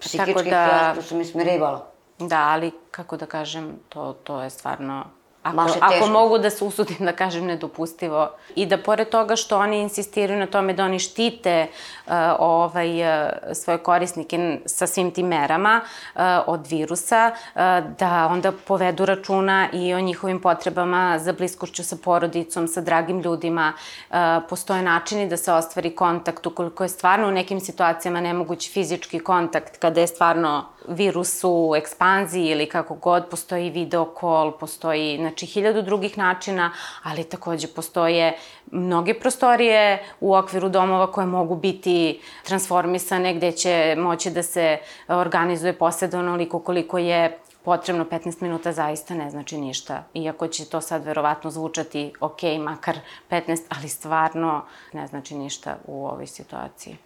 Psihički 0.00 0.50
da, 0.50 0.94
su 1.02 1.16
mi 1.16 1.24
smirivala. 1.24 1.86
Da, 2.18 2.40
ali 2.48 2.72
kako 2.90 3.16
da 3.16 3.26
kažem, 3.26 3.78
to, 3.88 4.12
to 4.12 4.42
je 4.42 4.50
stvarno 4.50 5.04
Ako, 5.46 5.78
ako 5.80 6.06
mogu 6.06 6.38
da 6.38 6.50
se 6.50 6.64
usudim 6.64 6.96
da 7.00 7.12
kažem 7.12 7.44
nedopustivo 7.44 8.30
i 8.54 8.66
da 8.66 8.78
pored 8.78 9.08
toga 9.08 9.36
što 9.36 9.58
oni 9.58 9.80
insistiraju 9.80 10.38
na 10.38 10.46
tome 10.46 10.72
da 10.72 10.84
oni 10.84 10.98
štite 10.98 11.66
uh, 12.06 12.12
ovaj, 12.38 13.02
uh, 13.02 13.30
svoje 13.52 13.78
korisnike 13.78 14.58
sa 14.66 14.86
svim 14.86 15.10
tim 15.10 15.26
merama 15.26 15.80
uh, 16.14 16.20
od 16.46 16.66
virusa, 16.66 17.30
uh, 17.30 17.60
da 17.98 18.28
onda 18.30 18.52
povedu 18.52 19.06
računa 19.06 19.68
i 19.72 19.94
o 19.94 20.00
njihovim 20.00 20.40
potrebama 20.40 21.18
za 21.18 21.32
bliskošću 21.32 21.84
sa 21.84 21.96
porodicom, 22.04 22.68
sa 22.68 22.80
dragim 22.80 23.20
ljudima. 23.20 23.72
Uh, 24.10 24.16
postoje 24.48 24.82
načini 24.82 25.28
da 25.28 25.36
se 25.36 25.52
ostvari 25.52 25.94
kontakt 25.94 26.46
ukoliko 26.46 26.84
je 26.84 26.88
stvarno 26.88 27.28
u 27.28 27.30
nekim 27.30 27.60
situacijama 27.60 28.20
nemoguć 28.20 28.72
fizički 28.72 29.18
kontakt, 29.18 29.76
kada 29.76 30.00
je 30.00 30.06
stvarno 30.06 30.75
virus 30.88 31.44
u 31.44 31.74
ekspanziji 31.76 32.46
ili 32.46 32.68
kako 32.68 32.94
god, 32.94 33.26
postoji 33.30 33.70
video 33.70 34.14
call, 34.20 34.52
postoji 34.58 35.16
znači, 35.16 35.46
hiljadu 35.46 35.82
drugih 35.82 36.18
načina, 36.18 36.72
ali 37.02 37.24
takođe 37.24 37.66
postoje 37.66 38.36
mnoge 38.70 39.14
prostorije 39.14 40.04
u 40.20 40.34
okviru 40.34 40.68
domova 40.68 41.12
koje 41.12 41.26
mogu 41.26 41.56
biti 41.56 42.20
transformisane, 42.44 43.34
gde 43.34 43.52
će 43.52 43.94
moći 43.98 44.30
da 44.30 44.42
se 44.42 44.78
organizuje 45.08 45.72
poseda 45.72 46.18
onoliko 46.18 46.58
koliko 46.58 46.98
je 46.98 47.38
potrebno 47.66 48.04
15 48.04 48.42
minuta 48.42 48.72
zaista 48.72 49.14
ne 49.14 49.30
znači 49.30 49.58
ništa. 49.58 50.04
Iako 50.14 50.48
će 50.48 50.64
to 50.64 50.80
sad 50.80 51.04
verovatno 51.04 51.50
zvučati 51.50 52.12
ok, 52.20 52.42
makar 52.60 52.98
15, 53.30 53.62
ali 53.68 53.88
stvarno 53.88 54.64
ne 54.92 55.06
znači 55.06 55.34
ništa 55.34 55.76
u 55.84 56.06
ovoj 56.06 56.26
situaciji. 56.26 56.96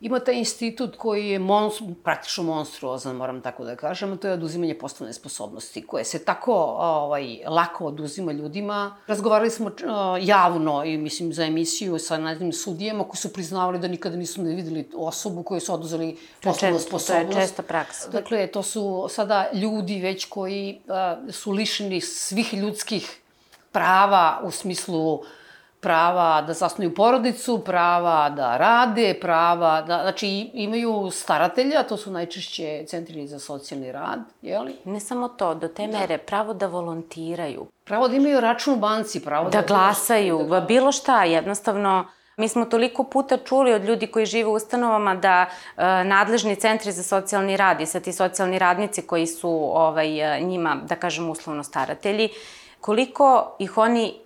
Ima 0.00 0.20
taj 0.20 0.34
institut 0.34 0.96
koji 0.96 1.28
je 1.28 1.38
mons, 1.38 1.74
praktično 2.04 2.44
monstruozan, 2.44 3.16
moram 3.16 3.40
tako 3.40 3.64
da 3.64 3.76
kažem, 3.76 4.12
a 4.12 4.16
to 4.16 4.28
je 4.28 4.34
oduzimanje 4.34 4.78
poslovne 4.78 5.12
sposobnosti, 5.12 5.86
koje 5.86 6.04
se 6.04 6.24
tako 6.24 6.54
ovaj, 6.78 7.38
lako 7.46 7.86
oduzima 7.86 8.32
ljudima. 8.32 8.96
Razgovarali 9.06 9.50
smo 9.50 9.66
uh, 9.66 9.72
javno, 10.20 10.84
i 10.84 10.98
mislim, 10.98 11.32
za 11.32 11.44
emisiju 11.44 11.98
sa 11.98 12.18
nadim 12.18 12.52
sudijama 12.52 13.04
koji 13.04 13.16
su 13.16 13.32
priznavali 13.32 13.78
da 13.78 13.88
nikada 13.88 14.16
nisu 14.16 14.42
ne 14.42 14.54
videli 14.54 14.90
osobu 14.94 15.42
koju 15.42 15.60
su 15.60 15.74
oduzeli 15.74 16.16
poslovnu 16.42 16.78
sposobnost. 16.78 17.32
To 17.32 17.38
je 17.38 17.46
česta 17.46 17.62
praksa. 17.62 18.10
Dakle, 18.10 18.46
to 18.46 18.62
su 18.62 19.06
sada 19.10 19.50
ljudi 19.52 20.00
već 20.00 20.24
koji 20.24 20.80
uh, 21.26 21.32
su 21.32 21.50
lišeni 21.50 22.00
svih 22.00 22.54
ljudskih 22.54 23.20
prava 23.72 24.40
u 24.44 24.50
smislu 24.50 25.14
uh, 25.14 25.26
prava 25.84 26.42
da 26.42 26.52
zasnuju 26.52 26.94
porodicu, 26.94 27.58
prava 27.64 28.30
da 28.30 28.56
rade, 28.56 29.18
prava 29.20 29.82
da, 29.82 29.98
znači 30.02 30.50
imaju 30.54 31.10
staratelja, 31.12 31.82
to 31.82 31.96
su 31.96 32.10
najčešće 32.10 32.84
centri 32.88 33.26
za 33.26 33.38
socijalni 33.38 33.92
rad, 33.92 34.20
jeli? 34.42 34.76
Ne 34.84 35.00
samo 35.00 35.28
to, 35.28 35.54
do 35.54 35.68
te 35.68 35.86
da. 35.86 35.98
mere, 35.98 36.18
pravo 36.18 36.54
da 36.54 36.66
volontiraju. 36.66 37.66
Pravo 37.84 38.08
da 38.08 38.16
imaju 38.16 38.40
račun 38.40 38.74
u 38.74 38.76
banci, 38.76 39.24
pravo 39.24 39.50
da... 39.50 39.60
Da 39.60 39.66
glasaju, 39.66 40.46
da 40.50 40.60
bilo 40.60 40.92
šta, 40.92 41.24
jednostavno... 41.24 42.06
Mi 42.36 42.48
smo 42.48 42.64
toliko 42.64 43.04
puta 43.04 43.36
čuli 43.36 43.72
od 43.74 43.84
ljudi 43.84 44.06
koji 44.06 44.26
žive 44.26 44.48
u 44.48 44.52
ustanovama 44.52 45.14
da 45.14 45.46
e, 45.46 46.04
nadležni 46.04 46.56
centri 46.56 46.92
za 46.92 47.02
socijalni 47.02 47.56
rad 47.56 47.80
i 47.80 47.86
sa 47.86 48.00
ti 48.00 48.12
socijalni 48.12 48.58
radnici 48.58 49.02
koji 49.02 49.26
su 49.26 49.50
ovaj, 49.74 50.40
njima, 50.40 50.76
da 50.88 50.96
kažem, 50.96 51.30
uslovno 51.30 51.62
staratelji, 51.62 52.28
koliko 52.80 53.56
ih 53.58 53.78
oni 53.78 54.14
E, 54.14 54.23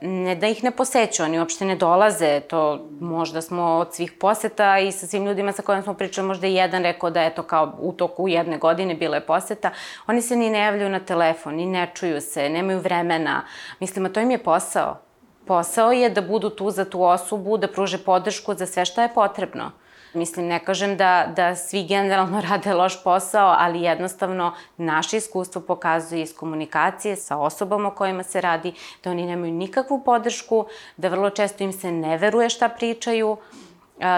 ne 0.00 0.34
da 0.34 0.46
ih 0.46 0.64
ne 0.64 0.70
poseću, 0.70 1.22
oni 1.22 1.38
uopšte 1.38 1.64
ne 1.64 1.76
dolaze, 1.76 2.40
to 2.40 2.88
možda 3.00 3.42
smo 3.42 3.62
od 3.62 3.94
svih 3.94 4.12
poseta 4.12 4.78
i 4.78 4.92
sa 4.92 5.06
svim 5.06 5.26
ljudima 5.26 5.52
sa 5.52 5.62
kojima 5.62 5.82
smo 5.82 5.94
pričali, 5.94 6.26
možda 6.26 6.46
i 6.46 6.54
jedan 6.54 6.82
rekao 6.82 7.10
da 7.10 7.22
je 7.22 7.34
to 7.34 7.42
kao 7.42 7.76
u 7.78 7.92
toku 7.92 8.28
jedne 8.28 8.58
godine 8.58 8.94
bila 8.94 9.16
je 9.16 9.26
poseta, 9.26 9.70
oni 10.06 10.22
se 10.22 10.36
ni 10.36 10.50
ne 10.50 10.58
javljaju 10.58 10.90
na 10.90 11.00
telefon, 11.00 11.54
ni 11.54 11.66
ne 11.66 11.90
čuju 11.94 12.20
se, 12.20 12.48
nemaju 12.48 12.78
vremena, 12.78 13.44
mislim, 13.80 14.06
a 14.06 14.08
to 14.08 14.20
im 14.20 14.30
je 14.30 14.38
posao. 14.38 14.98
Posao 15.46 15.92
je 15.92 16.10
da 16.10 16.20
budu 16.20 16.50
tu 16.50 16.70
za 16.70 16.84
tu 16.84 17.02
osobu, 17.02 17.56
da 17.56 17.68
pruže 17.68 17.98
podršku 17.98 18.54
za 18.54 18.66
sve 18.66 18.84
šta 18.84 19.02
je 19.02 19.14
potrebno. 19.14 19.70
Mislim, 20.14 20.46
ne 20.46 20.58
kažem 20.64 20.96
da, 20.96 21.32
da 21.36 21.56
svi 21.56 21.84
generalno 21.84 22.40
rade 22.50 22.74
loš 22.74 23.04
posao, 23.04 23.54
ali 23.58 23.82
jednostavno 23.82 24.54
naše 24.76 25.16
iskustvo 25.16 25.62
pokazuje 25.62 26.22
iz 26.22 26.36
komunikacije 26.36 27.16
sa 27.16 27.36
osobama 27.36 27.88
o 27.88 27.94
kojima 27.94 28.22
se 28.22 28.40
radi, 28.40 28.72
da 29.04 29.10
oni 29.10 29.26
nemaju 29.26 29.52
nikakvu 29.52 30.02
podršku, 30.04 30.66
da 30.96 31.08
vrlo 31.08 31.30
često 31.30 31.64
im 31.64 31.72
se 31.72 31.92
ne 31.92 32.18
veruje 32.18 32.50
šta 32.50 32.68
pričaju, 32.68 33.36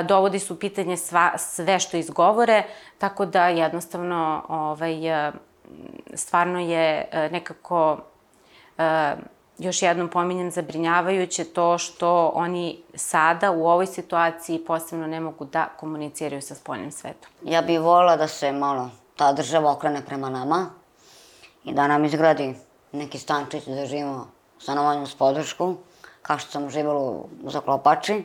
dovodi 0.08 0.38
su 0.38 0.58
pitanje 0.58 0.96
sva, 0.96 1.38
sve 1.38 1.78
što 1.78 1.96
izgovore, 1.96 2.62
tako 2.98 3.26
da 3.26 3.48
jednostavno 3.48 4.44
ovaj, 4.48 4.96
stvarno 6.14 6.60
je 6.60 7.08
nekako 7.32 7.98
još 9.58 9.82
jednom 9.82 10.08
pominjem 10.08 10.50
zabrinjavajuće 10.50 11.44
to 11.44 11.78
što 11.78 12.32
oni 12.34 12.82
sada 12.94 13.50
u 13.50 13.66
ovoj 13.68 13.86
situaciji 13.86 14.64
posebno 14.66 15.06
ne 15.06 15.20
mogu 15.20 15.44
da 15.44 15.68
komuniciraju 15.80 16.42
sa 16.42 16.54
spoljnim 16.54 16.92
svetom. 16.92 17.30
Ja 17.42 17.62
bih 17.62 17.80
volila 17.80 18.16
da 18.16 18.28
se 18.28 18.52
malo 18.52 18.90
ta 19.16 19.32
država 19.32 19.72
okrene 19.72 20.04
prema 20.06 20.30
nama 20.30 20.70
i 21.64 21.72
da 21.72 21.88
nam 21.88 22.04
izgradi 22.04 22.54
neki 22.92 23.18
stančić 23.18 23.64
da 23.64 23.86
živimo 23.86 24.26
stanovanjem 24.58 25.06
s 25.06 25.14
podršku, 25.14 25.74
kao 26.22 26.38
što 26.38 26.50
sam 26.50 26.70
živjela 26.70 27.00
u 27.00 27.28
Zaklopači. 27.44 28.24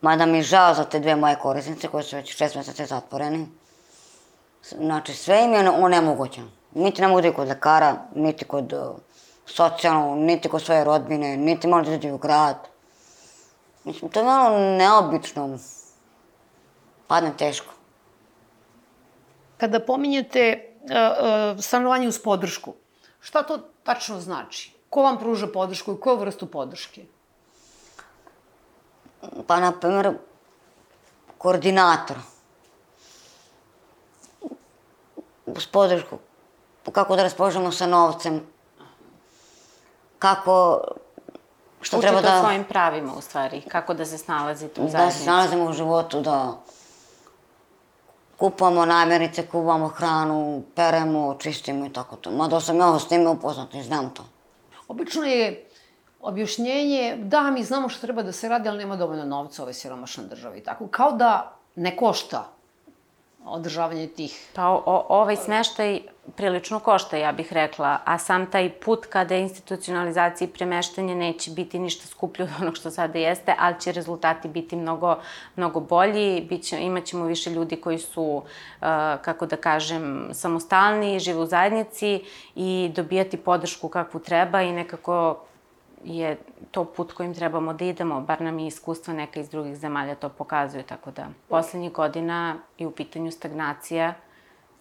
Mada 0.00 0.26
mi 0.26 0.38
je 0.38 0.42
žao 0.42 0.74
za 0.74 0.84
te 0.84 1.00
dve 1.00 1.16
moje 1.16 1.36
korisnice 1.42 1.88
koje 1.88 2.04
su 2.04 2.16
već 2.16 2.36
šest 2.36 2.54
meseca 2.54 2.86
zatvoreni. 2.86 3.48
Znači, 4.62 5.14
sve 5.14 5.44
im 5.44 5.52
je 5.52 5.70
onemogućeno. 5.70 6.48
Niti 6.74 7.02
ne 7.02 7.08
mogu 7.08 7.20
da 7.20 7.32
kod 7.32 7.48
lekara, 7.48 7.96
niti 8.14 8.44
kod 8.44 8.74
socijalno, 9.54 10.14
niti 10.14 10.48
kod 10.48 10.62
svoje 10.62 10.84
rodbine, 10.84 11.36
niti 11.36 11.68
malo 11.68 11.82
da 11.82 11.90
izađe 11.90 12.12
u 12.12 12.18
grad. 12.18 12.68
Mislim, 13.84 14.10
to 14.10 14.20
je 14.20 14.26
malo 14.26 14.58
neobično. 14.58 15.58
Padne 17.06 17.32
teško. 17.38 17.72
Kada 19.58 19.80
pominjete 19.80 20.74
uh, 20.82 20.90
uh, 20.90 21.64
stanovanje 21.64 22.08
uz 22.08 22.18
podršku, 22.18 22.74
šta 23.20 23.42
to 23.42 23.58
tačno 23.82 24.20
znači? 24.20 24.72
Ko 24.90 25.02
vam 25.02 25.18
pruža 25.18 25.46
podršku 25.46 25.92
i 25.92 26.00
koju 26.00 26.16
vrstu 26.16 26.46
podrške? 26.46 27.04
Pa, 29.46 29.60
na 29.60 29.72
primjer, 29.72 30.14
koordinator. 31.38 32.16
Uz 35.46 35.66
podršku. 35.66 36.18
Kako 36.92 37.16
da 37.16 37.22
raspoložimo 37.22 37.72
sa 37.72 37.86
novcem, 37.86 38.40
kako 40.22 40.80
što 41.80 41.98
Učite 41.98 42.08
treba 42.08 42.20
da... 42.20 42.40
svojim 42.40 42.64
pravima, 42.64 43.12
u 43.18 43.20
stvari, 43.20 43.60
kako 43.60 43.94
da 43.94 44.06
se 44.06 44.18
snalazite 44.18 44.80
u 44.80 44.88
zajednici. 44.88 45.06
Da 45.06 45.10
se 45.10 45.22
snalazimo 45.22 45.64
u 45.64 45.72
životu, 45.72 46.20
da 46.20 46.52
kupamo 48.38 48.84
namirnice, 48.86 49.46
kupamo 49.46 49.88
hranu, 49.88 50.62
peremo, 50.74 51.34
čistimo 51.38 51.86
i 51.86 51.92
tako 51.92 52.16
to. 52.16 52.30
Mada 52.30 52.60
sam 52.60 52.78
ja 52.78 52.98
s 52.98 53.08
time 53.08 53.28
upoznat 53.28 53.74
i 53.74 53.82
znam 53.82 54.10
to. 54.14 54.24
Obično 54.88 55.24
je 55.24 55.68
objašnjenje, 56.20 57.16
da, 57.18 57.50
mi 57.50 57.64
znamo 57.64 57.88
što 57.88 58.06
treba 58.06 58.22
da 58.22 58.32
se 58.32 58.48
radi, 58.48 58.68
ali 58.68 58.78
nema 58.78 58.96
dovoljno 58.96 59.24
novca 59.24 59.62
u 59.62 59.64
ovoj 59.64 59.74
siromašnoj 59.74 60.26
državi. 60.26 60.62
Tako, 60.62 60.86
kao 60.86 61.12
da 61.12 61.56
ne 61.74 61.96
košta 61.96 62.44
održavanje 63.44 64.06
tih... 64.06 64.50
Pa 64.54 64.68
o, 64.68 65.06
ovaj 65.08 65.36
smeštaj 65.36 66.00
prilično 66.36 66.78
košta, 66.80 67.16
ja 67.16 67.32
bih 67.32 67.52
rekla, 67.52 67.98
a 68.04 68.18
sam 68.18 68.46
taj 68.50 68.70
put 68.70 69.06
kada 69.06 69.34
je 69.34 69.42
institucionalizacija 69.42 70.48
i 70.48 70.52
premeštanje 70.52 71.14
neće 71.14 71.50
biti 71.50 71.78
ništa 71.78 72.06
skuplje 72.06 72.44
od 72.44 72.50
onog 72.60 72.76
što 72.76 72.90
sada 72.90 73.18
jeste, 73.18 73.54
ali 73.58 73.80
će 73.80 73.92
rezultati 73.92 74.48
biti 74.48 74.76
mnogo, 74.76 75.16
mnogo 75.56 75.80
bolji, 75.80 76.46
Biće, 76.48 76.80
imaćemo 76.80 77.24
više 77.24 77.50
ljudi 77.50 77.76
koji 77.76 77.98
su, 77.98 78.22
uh, 78.22 78.86
kako 79.22 79.46
da 79.46 79.56
kažem, 79.56 80.28
samostalni, 80.32 81.20
žive 81.20 81.38
u 81.38 81.46
zajednici 81.46 82.24
i 82.54 82.92
dobijati 82.94 83.36
podršku 83.36 83.88
kakvu 83.88 84.20
treba 84.20 84.62
i 84.62 84.72
nekako 84.72 85.38
je 86.04 86.36
to 86.70 86.84
put 86.84 87.12
kojim 87.12 87.34
trebamo 87.34 87.72
da 87.72 87.84
idemo, 87.84 88.20
bar 88.20 88.40
nam 88.40 88.58
i 88.58 88.66
iskustva 88.66 89.14
neka 89.14 89.40
iz 89.40 89.48
drugih 89.48 89.76
zemalja 89.76 90.14
to 90.14 90.28
pokazuju, 90.28 90.82
tako 90.82 91.10
da 91.10 91.26
poslednjih 91.48 91.92
godina 91.92 92.56
i 92.78 92.86
u 92.86 92.90
pitanju 92.90 93.30
stagnacija, 93.30 94.14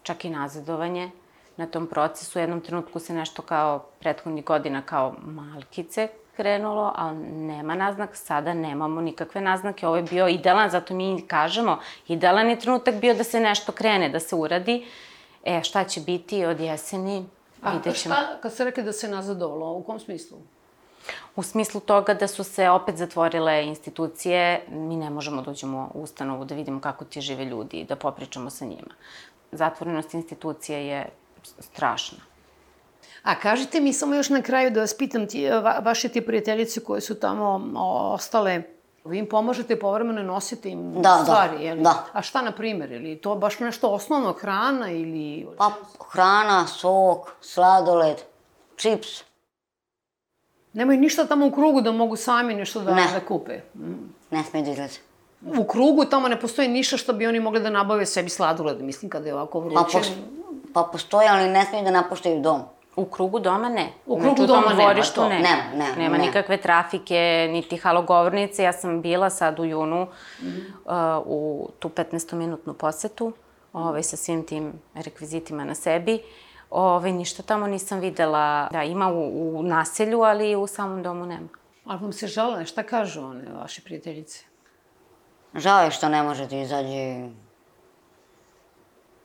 čak 0.04 0.26
i 0.26 0.30
nazadovanje 0.30 1.12
na 1.62 1.68
tom 1.68 1.88
procesu. 1.88 2.40
U 2.40 2.42
jednom 2.42 2.62
trenutku 2.62 3.00
se 3.00 3.14
nešto 3.14 3.42
kao 3.42 3.80
prethodnih 4.00 4.46
godina 4.46 4.82
kao 4.82 5.16
malkice 5.24 6.08
krenulo, 6.36 6.94
ali 6.96 7.18
nema 7.18 7.76
naznak, 7.76 8.16
sada 8.16 8.54
nemamo 8.54 9.02
nikakve 9.02 9.42
naznake. 9.42 9.88
Ovo 9.88 9.96
je 9.96 10.04
bio 10.04 10.28
idealan, 10.28 10.70
zato 10.70 10.94
mi 10.94 11.24
kažemo, 11.28 11.80
idealan 12.08 12.50
je 12.50 12.60
trenutak 12.60 12.96
bio 12.96 13.14
da 13.14 13.24
se 13.24 13.40
nešto 13.40 13.72
krene, 13.72 14.10
da 14.10 14.20
se 14.20 14.36
uradi. 14.36 14.86
E, 15.44 15.62
šta 15.64 15.84
će 15.84 16.02
biti 16.02 16.46
od 16.46 16.60
jeseni, 16.60 17.26
vidjet 17.74 17.96
ćemo. 17.98 18.16
A 18.16 18.18
šta, 18.18 18.38
kad 18.42 18.54
ste 18.54 18.64
rekli 18.64 18.84
da 18.84 18.94
se 18.94 19.08
nazadovalo, 19.08 19.72
u 19.72 19.84
kom 19.84 20.00
smislu? 20.00 20.38
U 21.36 21.44
smislu 21.44 21.82
toga 21.82 22.14
da 22.14 22.28
su 22.28 22.44
se 22.44 22.70
opet 22.70 22.98
zatvorile 22.98 23.66
institucije, 23.66 24.66
mi 24.70 24.96
ne 24.96 25.10
možemo 25.10 25.42
da 25.42 25.52
uđemo 25.52 25.92
u 25.94 26.04
ustanovu 26.04 26.46
da 26.46 26.56
vidimo 26.56 26.82
kako 26.82 27.06
ti 27.06 27.22
žive 27.22 27.46
ljudi 27.46 27.78
i 27.78 27.86
da 27.86 27.96
popričamo 27.96 28.50
sa 28.50 28.66
njima. 28.66 28.94
Zatvorenost 29.52 30.14
institucije 30.14 30.88
je 30.88 31.10
strašna. 31.60 32.18
A 33.24 33.36
kažite 33.36 33.82
mi 33.82 33.94
samo 33.94 34.16
još 34.16 34.30
na 34.30 34.42
kraju 34.42 34.72
da 34.72 34.80
vas 34.80 34.98
pitam, 34.98 35.28
ti, 35.28 35.50
va, 35.50 35.80
vaše 35.84 36.10
ti 36.10 36.26
prijateljice 36.26 36.84
koje 36.84 37.02
su 37.02 37.20
tamo 37.20 37.72
ostale, 38.14 38.64
vi 39.06 39.18
im 39.18 39.30
pomožete 39.30 39.80
povremeno 39.80 40.24
nosite 40.24 40.70
im 40.70 40.94
da, 40.94 41.00
da 41.02 41.20
stvari, 41.24 41.58
da, 41.58 41.64
jel? 41.64 41.78
Da. 41.78 42.06
A 42.14 42.22
šta, 42.22 42.42
na 42.42 42.52
primjer, 42.52 42.92
ili 42.92 43.18
to 43.18 43.36
baš 43.36 43.60
nešto 43.60 43.90
osnovno, 43.90 44.34
hrana 44.34 44.92
ili... 44.92 45.48
Pa, 45.58 45.72
hrana, 46.12 46.68
sok, 46.68 47.32
sladoled, 47.42 48.18
čips. 48.76 49.24
Nemaju 50.74 51.00
ništa 51.00 51.26
tamo 51.26 51.48
u 51.48 51.52
krugu 51.52 51.82
da 51.82 51.92
mogu 51.92 52.16
sami 52.16 52.54
nešto 52.54 52.80
da, 52.80 52.96
ne. 52.96 53.08
da 53.14 53.26
kupe? 53.26 53.60
Mm. 53.76 54.14
Ne 54.32 54.44
smije 54.44 54.66
da 54.66 54.72
izlaze. 54.72 55.00
U 55.58 55.64
krugu 55.64 56.06
tamo 56.06 56.28
ne 56.28 56.40
postoji 56.40 56.68
ništa 56.68 56.98
što 56.98 57.14
bi 57.14 57.28
oni 57.28 57.40
mogli 57.40 57.60
da 57.60 57.70
nabave 57.70 58.06
sebi 58.06 58.30
sladoled, 58.30 58.82
mislim, 58.82 59.10
kada 59.10 59.28
je 59.28 59.34
ovako 59.34 59.60
vruće. 59.60 60.00
Pa, 60.00 60.41
pa 60.74 60.90
postoji, 60.92 61.28
ali 61.28 61.50
ne 61.50 61.66
smije 61.66 61.84
da 61.84 61.92
napuštaju 61.92 62.42
dom. 62.42 62.62
U 62.96 63.06
krugu 63.06 63.40
doma 63.40 63.70
ne. 63.70 63.94
U 64.06 64.20
krugu 64.20 64.46
doma 64.46 64.74
nema 64.74 65.02
to. 65.16 65.30
Ne. 65.30 65.40
Nema, 65.40 65.64
nema. 65.76 65.96
Nema 65.98 66.18
ne. 66.18 66.26
nikakve 66.26 66.58
trafike, 66.58 67.50
niti 67.52 67.78
halogovornice. 67.78 68.64
Ja 68.64 68.74
sam 68.74 69.02
bila 69.02 69.30
sad 69.30 69.60
u 69.60 69.66
junu 69.66 70.08
mm 70.42 70.46
-hmm. 70.46 71.18
uh, 71.18 71.24
u 71.28 71.70
tu 71.80 71.90
15-minutnu 71.90 72.74
posetu 72.74 73.34
ovaj, 73.74 74.04
sa 74.04 74.18
svim 74.18 74.46
tim 74.46 74.74
rekvizitima 74.94 75.66
na 75.66 75.76
sebi. 75.76 76.22
Ove, 76.70 77.12
ništa 77.12 77.44
tamo 77.44 77.68
nisam 77.68 78.00
videla. 78.00 78.68
Da, 78.72 78.84
ima 78.84 79.12
u, 79.12 79.60
u 79.60 79.64
naselju, 79.64 80.22
ali 80.22 80.56
u 80.56 80.68
samom 80.68 81.04
domu 81.04 81.26
nema. 81.26 81.48
Ali 81.86 82.00
vam 82.02 82.14
se 82.14 82.28
žele, 82.28 82.66
šta 82.66 82.84
kažu 82.84 83.22
one, 83.22 83.44
vaše 83.60 83.82
prijateljice? 83.82 84.46
Žao 85.56 85.84
je 85.84 85.92
što 85.92 86.10
ne 86.10 86.24
može 86.24 86.48
da 86.48 86.56
izađe 86.56 87.30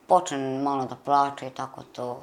počne 0.07 0.59
malo 0.63 0.85
da 0.85 0.97
plače 1.05 1.47
i 1.47 1.51
tako 1.51 1.83
to. 1.83 2.21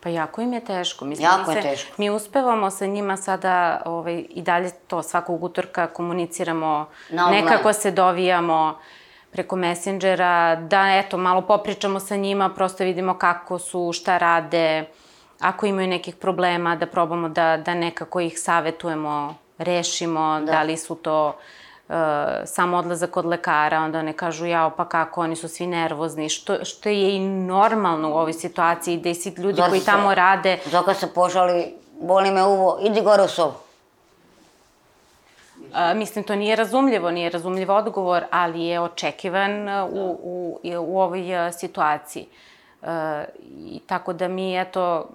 Pa 0.00 0.08
jako 0.08 0.40
im 0.40 0.52
je 0.52 0.64
teško. 0.64 1.04
Mislim, 1.04 1.24
Jako 1.24 1.50
mi 1.50 1.56
je 1.56 1.62
se, 1.62 1.68
teško. 1.68 1.94
Mi 1.98 2.10
uspevamo 2.10 2.70
sa 2.70 2.86
njima 2.86 3.16
sada 3.16 3.82
ovaj, 3.84 4.24
i 4.30 4.42
dalje 4.42 4.70
to 4.86 5.02
svakog 5.02 5.44
utorka 5.44 5.86
komuniciramo, 5.86 6.86
nekako 7.10 7.72
se 7.72 7.90
dovijamo 7.90 8.78
preko 9.30 9.56
Messengera, 9.56 10.56
da 10.56 10.96
eto, 10.96 11.18
malo 11.18 11.42
popričamo 11.42 12.00
sa 12.00 12.16
njima, 12.16 12.50
prosto 12.50 12.84
vidimo 12.84 13.18
kako 13.18 13.58
su, 13.58 13.92
šta 13.92 14.18
rade, 14.18 14.84
ako 15.40 15.66
imaju 15.66 15.88
nekih 15.88 16.16
problema, 16.16 16.76
da 16.76 16.86
probamo 16.86 17.28
da, 17.28 17.56
da 17.56 17.74
nekako 17.74 18.20
ih 18.20 18.40
savetujemo, 18.40 19.34
rešimo, 19.58 20.40
da, 20.40 20.52
da 20.52 20.62
li 20.62 20.76
su 20.76 20.94
to 20.94 21.36
uh, 21.88 21.94
samo 22.44 22.76
odlazak 22.76 23.16
od 23.16 23.24
lekara, 23.26 23.80
onda 23.80 23.98
one 23.98 24.12
kažu 24.12 24.46
jao 24.46 24.70
pa 24.70 24.88
kako, 24.88 25.20
oni 25.20 25.36
su 25.36 25.48
svi 25.48 25.66
nervozni, 25.66 26.28
što, 26.28 26.64
što 26.64 26.88
je 26.88 27.16
i 27.16 27.20
normalno 27.28 28.10
u 28.10 28.14
ovoj 28.14 28.32
situaciji, 28.32 28.96
da 28.96 29.08
i 29.08 29.14
svi 29.14 29.34
ljudi 29.38 29.56
Zato 29.56 29.68
koji 29.68 29.80
se- 29.80 29.86
tamo 29.86 30.14
rade, 30.14 30.58
Zoka 30.66 30.94
se 30.94 31.14
požali, 31.14 31.74
boli 32.00 32.30
me 32.30 32.44
uvo, 32.44 32.78
idi 32.82 33.00
gore 33.00 33.22
u 33.22 33.28
sobu. 33.28 33.54
A, 35.74 35.94
mislim, 35.94 36.24
to 36.24 36.34
nije 36.36 36.56
razumljivo, 36.56 37.10
nije 37.10 37.30
razumljiv 37.30 37.70
odgovor, 37.70 38.24
ali 38.30 38.64
je 38.64 38.80
očekivan 38.80 39.68
a, 39.68 39.84
u, 39.84 40.18
u, 40.22 40.58
u 40.80 41.00
ovoj 41.00 41.22
situaciji. 41.58 42.26
E, 42.82 43.24
I 43.58 43.80
tako 43.86 44.12
da 44.12 44.28
mi, 44.28 44.60
eto, 44.60 45.08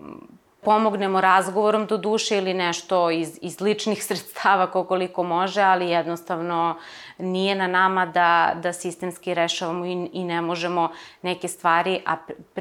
pomognemo 0.63 1.21
razgovorom 1.21 1.85
do 1.85 1.97
duše 1.97 2.37
ili 2.37 2.53
nešto 2.53 3.11
iz, 3.11 3.39
iz 3.41 3.61
ličnih 3.61 4.03
sredstava 4.07 4.71
koliko 4.71 5.23
može, 5.23 5.61
ali 5.61 5.89
jednostavno 5.89 6.77
nije 7.17 7.55
na 7.55 7.67
nama 7.67 8.05
da, 8.05 8.53
da 8.63 8.73
sistemski 8.73 9.33
rešavamo 9.33 9.85
i, 9.85 10.09
i 10.13 10.23
ne 10.23 10.41
možemo 10.41 10.89
neke 11.21 11.47
stvari, 11.47 12.01
a 12.05 12.17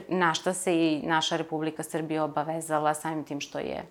na 0.09 0.35
šta 0.35 0.55
se 0.55 0.75
i 0.75 1.03
naša 1.03 1.37
Republika 1.37 1.83
Srbija 1.83 2.25
obavezala 2.25 2.95
samim 2.95 3.25
tim 3.25 3.41
što 3.41 3.59
je 3.59 3.85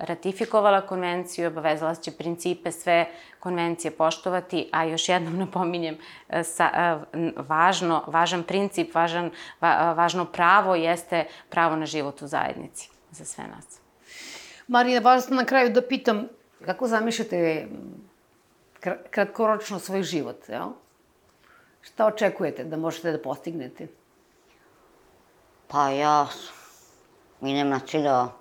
ratifikovala 0.00 0.80
konvenciju 0.80 1.48
obavezala 1.48 1.94
će 1.94 2.10
principe 2.10 2.72
sve 2.72 3.06
konvencije 3.40 3.90
poštovati, 3.90 4.68
a 4.72 4.84
još 4.84 5.08
jednom 5.08 5.38
napominjem, 5.44 5.98
e, 6.28 6.44
sa, 6.44 6.70
n- 7.12 7.32
važno, 7.36 8.04
važan 8.06 8.42
princip, 8.42 8.94
važan, 8.94 9.30
va, 9.60 9.68
a, 9.78 9.92
važno 9.92 10.24
pravo 10.24 10.74
jeste 10.74 11.24
pravo 11.48 11.76
na 11.76 11.86
život 11.86 12.22
u 12.22 12.26
zajednici 12.26 12.90
za 13.10 13.24
sve 13.24 13.44
nas. 13.44 13.80
Marina, 14.68 15.00
vas 15.00 15.28
na 15.28 15.44
kraju 15.44 15.70
da 15.70 15.82
pitam, 15.82 16.28
kako 16.64 16.88
zamišljate 16.88 17.68
kr- 18.80 18.98
kratkoročno 19.10 19.78
svoj 19.78 20.02
život, 20.02 20.48
jel? 20.48 20.68
Šta 21.82 22.06
očekujete 22.06 22.64
da 22.64 22.76
možete 22.76 23.12
da 23.12 23.22
postignete? 23.22 23.86
Pa 25.68 25.88
ja 25.90 26.26
idem 27.42 27.68
na 27.68 27.78
cilj 27.78 28.02
da 28.02 28.39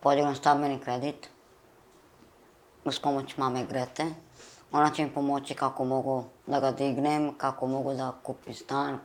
podignem 0.00 0.34
stambeni 0.34 0.80
kredit 0.80 1.28
uz 2.84 2.98
pomoć 2.98 3.36
mame 3.36 3.64
Grete. 3.64 4.06
Ona 4.72 4.90
će 4.90 5.04
mi 5.04 5.14
pomoći 5.14 5.54
kako 5.54 5.84
mogu 5.84 6.24
da 6.46 6.60
ga 6.60 6.70
dignem, 6.70 7.34
kako 7.38 7.66
mogu 7.66 7.94
da 7.94 8.12
kupim 8.22 8.54
stan 8.54 8.98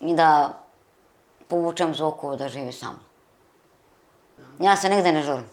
i 0.00 0.14
da 0.14 0.60
povučem 1.48 1.94
Zoku 1.94 2.36
da 2.36 2.48
živi 2.48 2.72
sa 2.72 2.86
mnom. 2.86 3.00
Ja 4.58 4.76
se 4.76 4.88
nigde 4.88 5.12
ne 5.12 5.22
žurim. 5.22 5.50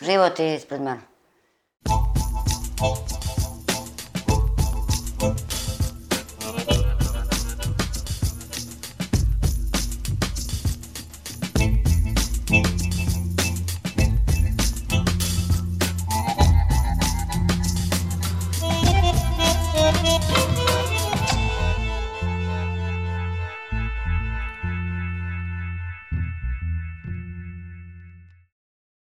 Život 0.00 0.38
je 0.38 0.54
ispred 0.54 0.80
mene. 0.80 1.11